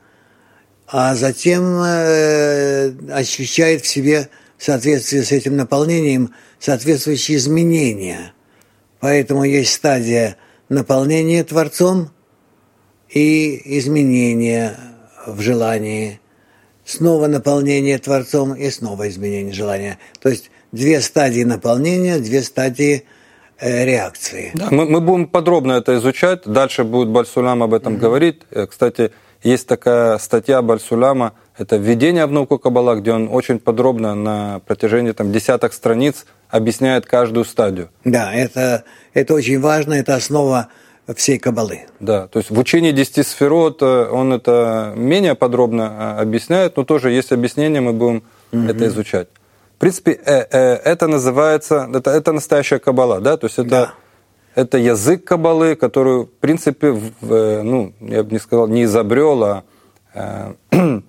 а 0.87 1.15
затем 1.15 1.63
э, 1.81 2.91
ощущает 3.11 3.83
в 3.83 3.87
себе 3.87 4.29
в 4.57 4.63
соответствии 4.63 5.21
с 5.21 5.31
этим 5.31 5.55
наполнением 5.55 6.33
соответствующие 6.59 7.37
изменения. 7.37 8.33
Поэтому 8.99 9.43
есть 9.43 9.73
стадия 9.73 10.37
наполнения 10.69 11.43
Творцом 11.43 12.09
и 13.09 13.77
изменения 13.79 14.75
в 15.27 15.39
желании, 15.41 16.19
снова 16.83 17.27
наполнение 17.27 17.99
Творцом 17.99 18.53
и 18.53 18.69
снова 18.71 19.07
изменение 19.07 19.53
желания. 19.53 19.99
То 20.19 20.29
есть 20.29 20.49
две 20.71 21.01
стадии 21.01 21.43
наполнения, 21.43 22.17
две 22.17 22.41
стадии 22.41 23.03
э, 23.59 23.85
реакции. 23.85 24.51
Да, 24.55 24.69
мы, 24.71 24.85
мы 24.85 24.99
будем 24.99 25.27
подробно 25.27 25.73
это 25.73 25.95
изучать. 25.97 26.41
Дальше 26.45 26.83
будет 26.83 27.09
Бальсулам 27.09 27.61
об 27.61 27.73
этом 27.75 27.93
mm-hmm. 27.93 27.99
говорить. 27.99 28.41
Э, 28.49 28.65
кстати, 28.65 29.11
есть 29.43 29.67
такая 29.67 30.17
статья 30.17 30.63
Бальсуляма– 30.63 31.33
это 31.57 31.77
введение 31.77 32.25
в 32.25 32.31
науку 32.31 32.59
Каббала, 32.59 32.95
где 32.95 33.11
он 33.11 33.29
очень 33.31 33.59
подробно 33.59 34.15
на 34.15 34.61
протяжении 34.65 35.11
там, 35.11 35.31
десяток 35.31 35.73
страниц 35.73 36.25
объясняет 36.49 37.05
каждую 37.05 37.45
стадию. 37.45 37.89
Да, 38.03 38.33
это, 38.33 38.83
это 39.13 39.33
очень 39.33 39.59
важно, 39.59 39.95
это 39.95 40.15
основа 40.15 40.67
всей 41.15 41.39
Каббалы. 41.39 41.85
Да, 41.99 42.27
то 42.27 42.39
есть 42.39 42.51
в 42.51 42.59
учении 42.59 42.91
десяти 42.91 43.23
сферот 43.23 43.81
э, 43.81 44.09
он 44.09 44.33
это 44.33 44.93
менее 44.95 45.35
подробно 45.35 46.15
э, 46.17 46.21
объясняет, 46.21 46.77
но 46.77 46.83
тоже 46.83 47.11
есть 47.11 47.31
объяснение, 47.31 47.81
мы 47.81 47.93
будем 47.93 48.23
угу. 48.51 48.63
это 48.67 48.87
изучать. 48.87 49.27
В 49.77 49.79
принципе, 49.79 50.11
э, 50.11 50.41
это 50.41 51.07
называется, 51.07 51.89
это, 51.93 52.11
это 52.11 52.33
настоящая 52.33 52.79
Каббала, 52.79 53.21
да, 53.21 53.37
то 53.37 53.47
есть 53.47 53.57
это, 53.57 53.69
да. 53.69 53.93
это 54.53 54.77
язык 54.77 55.23
Каббалы, 55.23 55.75
который, 55.75 56.25
в 56.25 56.31
принципе, 56.39 56.93
ну, 57.21 57.93
я 58.01 58.23
бы 58.23 58.31
не 58.31 58.39
сказал, 58.39 58.67
не 58.67 58.83
изобрел, 58.83 59.43
а 59.43 59.63
а, 60.17 60.55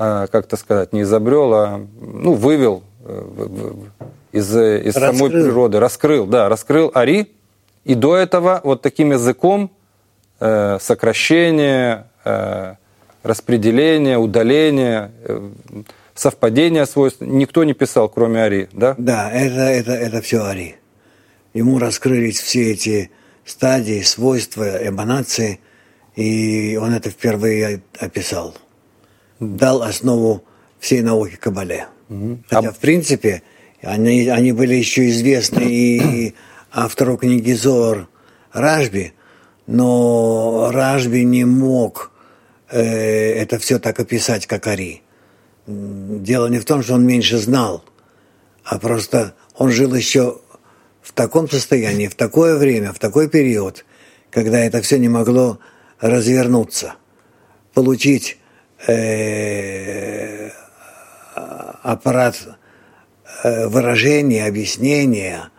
как-то 0.00 0.56
сказать, 0.56 0.94
не 0.94 1.02
изобрел, 1.02 1.52
а 1.52 1.86
ну, 2.00 2.32
вывел 2.32 2.82
э, 3.04 3.74
из, 4.32 4.56
из 4.56 4.94
самой 4.94 5.30
природы, 5.30 5.78
раскрыл, 5.78 6.26
да, 6.26 6.48
раскрыл 6.48 6.90
Ари, 6.94 7.30
и 7.84 7.94
до 7.94 8.16
этого 8.16 8.62
вот 8.64 8.80
таким 8.80 9.12
языком 9.12 9.70
э, 10.38 10.78
сокращение, 10.80 12.06
э, 12.24 12.76
распределение, 13.22 14.16
удаление, 14.16 15.10
э, 15.22 15.50
совпадение 16.14 16.86
свойств 16.86 17.20
никто 17.20 17.64
не 17.64 17.74
писал, 17.74 18.08
кроме 18.08 18.42
Ари, 18.42 18.70
да? 18.72 18.94
Да, 18.96 19.30
это, 19.30 19.60
это, 19.60 19.92
это 19.92 20.22
все 20.22 20.44
Ари. 20.44 20.76
Ему 21.52 21.78
раскрылись 21.78 22.40
все 22.40 22.72
эти 22.72 23.10
стадии, 23.44 24.00
свойства, 24.00 24.86
эманации, 24.86 25.60
и 26.16 26.78
он 26.80 26.94
это 26.94 27.10
впервые 27.10 27.82
описал 27.98 28.54
дал 29.40 29.82
основу 29.82 30.44
всей 30.78 31.02
науки 31.02 31.36
Кабале. 31.36 31.86
Угу. 32.08 32.38
Хотя, 32.48 32.72
в 32.72 32.78
принципе, 32.78 33.42
они, 33.82 34.28
они 34.28 34.52
были 34.52 34.74
еще 34.74 35.08
известны 35.08 35.62
и 35.62 36.34
автору 36.70 37.16
книги 37.16 37.52
Зор 37.52 38.08
Ражби, 38.52 39.14
но 39.66 40.70
Ражби 40.72 41.20
не 41.24 41.44
мог 41.44 42.12
э, 42.70 42.82
это 42.82 43.58
все 43.58 43.78
так 43.78 43.98
описать, 43.98 44.46
как 44.46 44.66
Ари. 44.66 45.02
Дело 45.66 46.48
не 46.48 46.58
в 46.58 46.64
том, 46.64 46.82
что 46.82 46.94
он 46.94 47.06
меньше 47.06 47.38
знал, 47.38 47.84
а 48.64 48.78
просто 48.78 49.34
он 49.54 49.70
жил 49.70 49.94
еще 49.94 50.40
в 51.00 51.12
таком 51.12 51.48
состоянии, 51.48 52.08
в 52.08 52.14
такое 52.14 52.56
время, 52.56 52.92
в 52.92 52.98
такой 52.98 53.28
период, 53.28 53.84
когда 54.30 54.58
это 54.58 54.82
все 54.82 54.98
не 54.98 55.08
могло 55.08 55.58
развернуться, 56.00 56.94
получить 57.72 58.39
э, 58.86 60.50
аппарат 61.82 62.36
э, 63.42 63.68
выражения, 63.68 64.46
объяснения, 64.46 65.50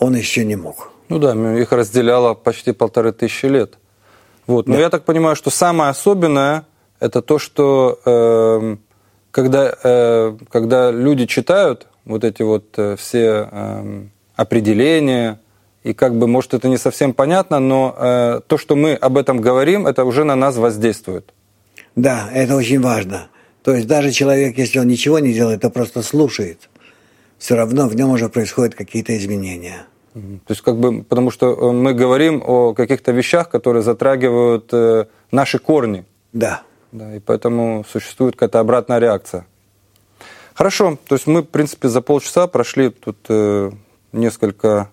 он 0.00 0.14
еще 0.14 0.44
не 0.44 0.56
мог. 0.56 0.92
Ну 1.08 1.18
да, 1.18 1.34
их 1.58 1.72
разделяло 1.72 2.34
почти 2.34 2.72
полторы 2.72 3.12
тысячи 3.12 3.46
лет. 3.46 3.78
Вот. 4.46 4.66
Но 4.66 4.74
да. 4.74 4.80
я 4.80 4.90
так 4.90 5.04
понимаю, 5.04 5.36
что 5.36 5.50
самое 5.50 5.90
особенное 5.90 6.64
это 7.00 7.22
то, 7.22 7.38
что 7.38 7.98
э, 8.04 8.76
когда, 9.30 9.74
э, 9.82 10.36
когда 10.50 10.90
люди 10.90 11.26
читают 11.26 11.86
вот 12.04 12.24
эти 12.24 12.42
вот 12.42 12.74
э, 12.76 12.96
все 12.96 13.48
э, 13.50 14.02
определения, 14.36 15.40
и 15.84 15.94
как 15.94 16.16
бы, 16.16 16.26
может, 16.26 16.54
это 16.54 16.68
не 16.68 16.76
совсем 16.76 17.14
понятно, 17.14 17.60
но 17.60 17.94
э, 17.96 18.40
то, 18.46 18.58
что 18.58 18.76
мы 18.76 18.94
об 18.94 19.16
этом 19.16 19.40
говорим, 19.40 19.86
это 19.86 20.04
уже 20.04 20.24
на 20.24 20.34
нас 20.34 20.56
воздействует. 20.56 21.32
Да, 21.96 22.28
это 22.32 22.56
очень 22.56 22.80
важно. 22.80 23.28
То 23.62 23.74
есть 23.74 23.86
даже 23.86 24.12
человек, 24.12 24.56
если 24.58 24.78
он 24.78 24.88
ничего 24.88 25.18
не 25.18 25.32
делает, 25.32 25.64
а 25.64 25.70
просто 25.70 26.02
слушает, 26.02 26.68
все 27.38 27.54
равно 27.54 27.88
в 27.88 27.94
нем 27.94 28.10
уже 28.10 28.28
происходят 28.28 28.74
какие-то 28.74 29.16
изменения. 29.16 29.86
То 30.14 30.52
есть 30.52 30.62
как 30.62 30.76
бы, 30.78 31.02
потому 31.04 31.30
что 31.30 31.52
э, 31.52 31.72
мы 31.72 31.94
говорим 31.94 32.42
о 32.44 32.74
каких-то 32.74 33.12
вещах, 33.12 33.50
которые 33.50 33.82
затрагивают 33.82 34.68
э, 34.72 35.04
наши 35.30 35.58
корни. 35.58 36.04
Да. 36.32 36.62
Да, 36.92 37.14
и 37.14 37.20
поэтому 37.20 37.84
существует 37.88 38.34
какая-то 38.34 38.60
обратная 38.60 38.98
реакция. 38.98 39.46
Хорошо, 40.54 40.98
то 41.06 41.14
есть 41.14 41.26
мы, 41.26 41.42
в 41.42 41.48
принципе, 41.48 41.88
за 41.88 42.00
полчаса 42.00 42.46
прошли 42.46 42.90
тут 42.90 43.18
э, 43.28 43.70
несколько 44.12 44.90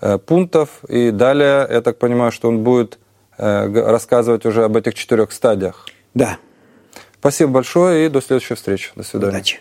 э, 0.00 0.18
пунктов, 0.18 0.84
и 0.88 1.10
далее, 1.10 1.66
я 1.68 1.80
так 1.80 1.98
понимаю, 1.98 2.30
что 2.30 2.48
он 2.48 2.62
будет 2.62 2.98
э, 3.36 3.90
рассказывать 3.90 4.46
уже 4.46 4.64
об 4.64 4.76
этих 4.76 4.94
четырех 4.94 5.32
стадиях. 5.32 5.86
Да. 6.14 6.38
Спасибо 7.20 7.50
большое 7.52 8.06
и 8.06 8.08
до 8.08 8.20
следующей 8.20 8.54
встречи. 8.54 8.90
До 8.94 9.02
свидания. 9.02 9.30
Удачи. 9.32 9.60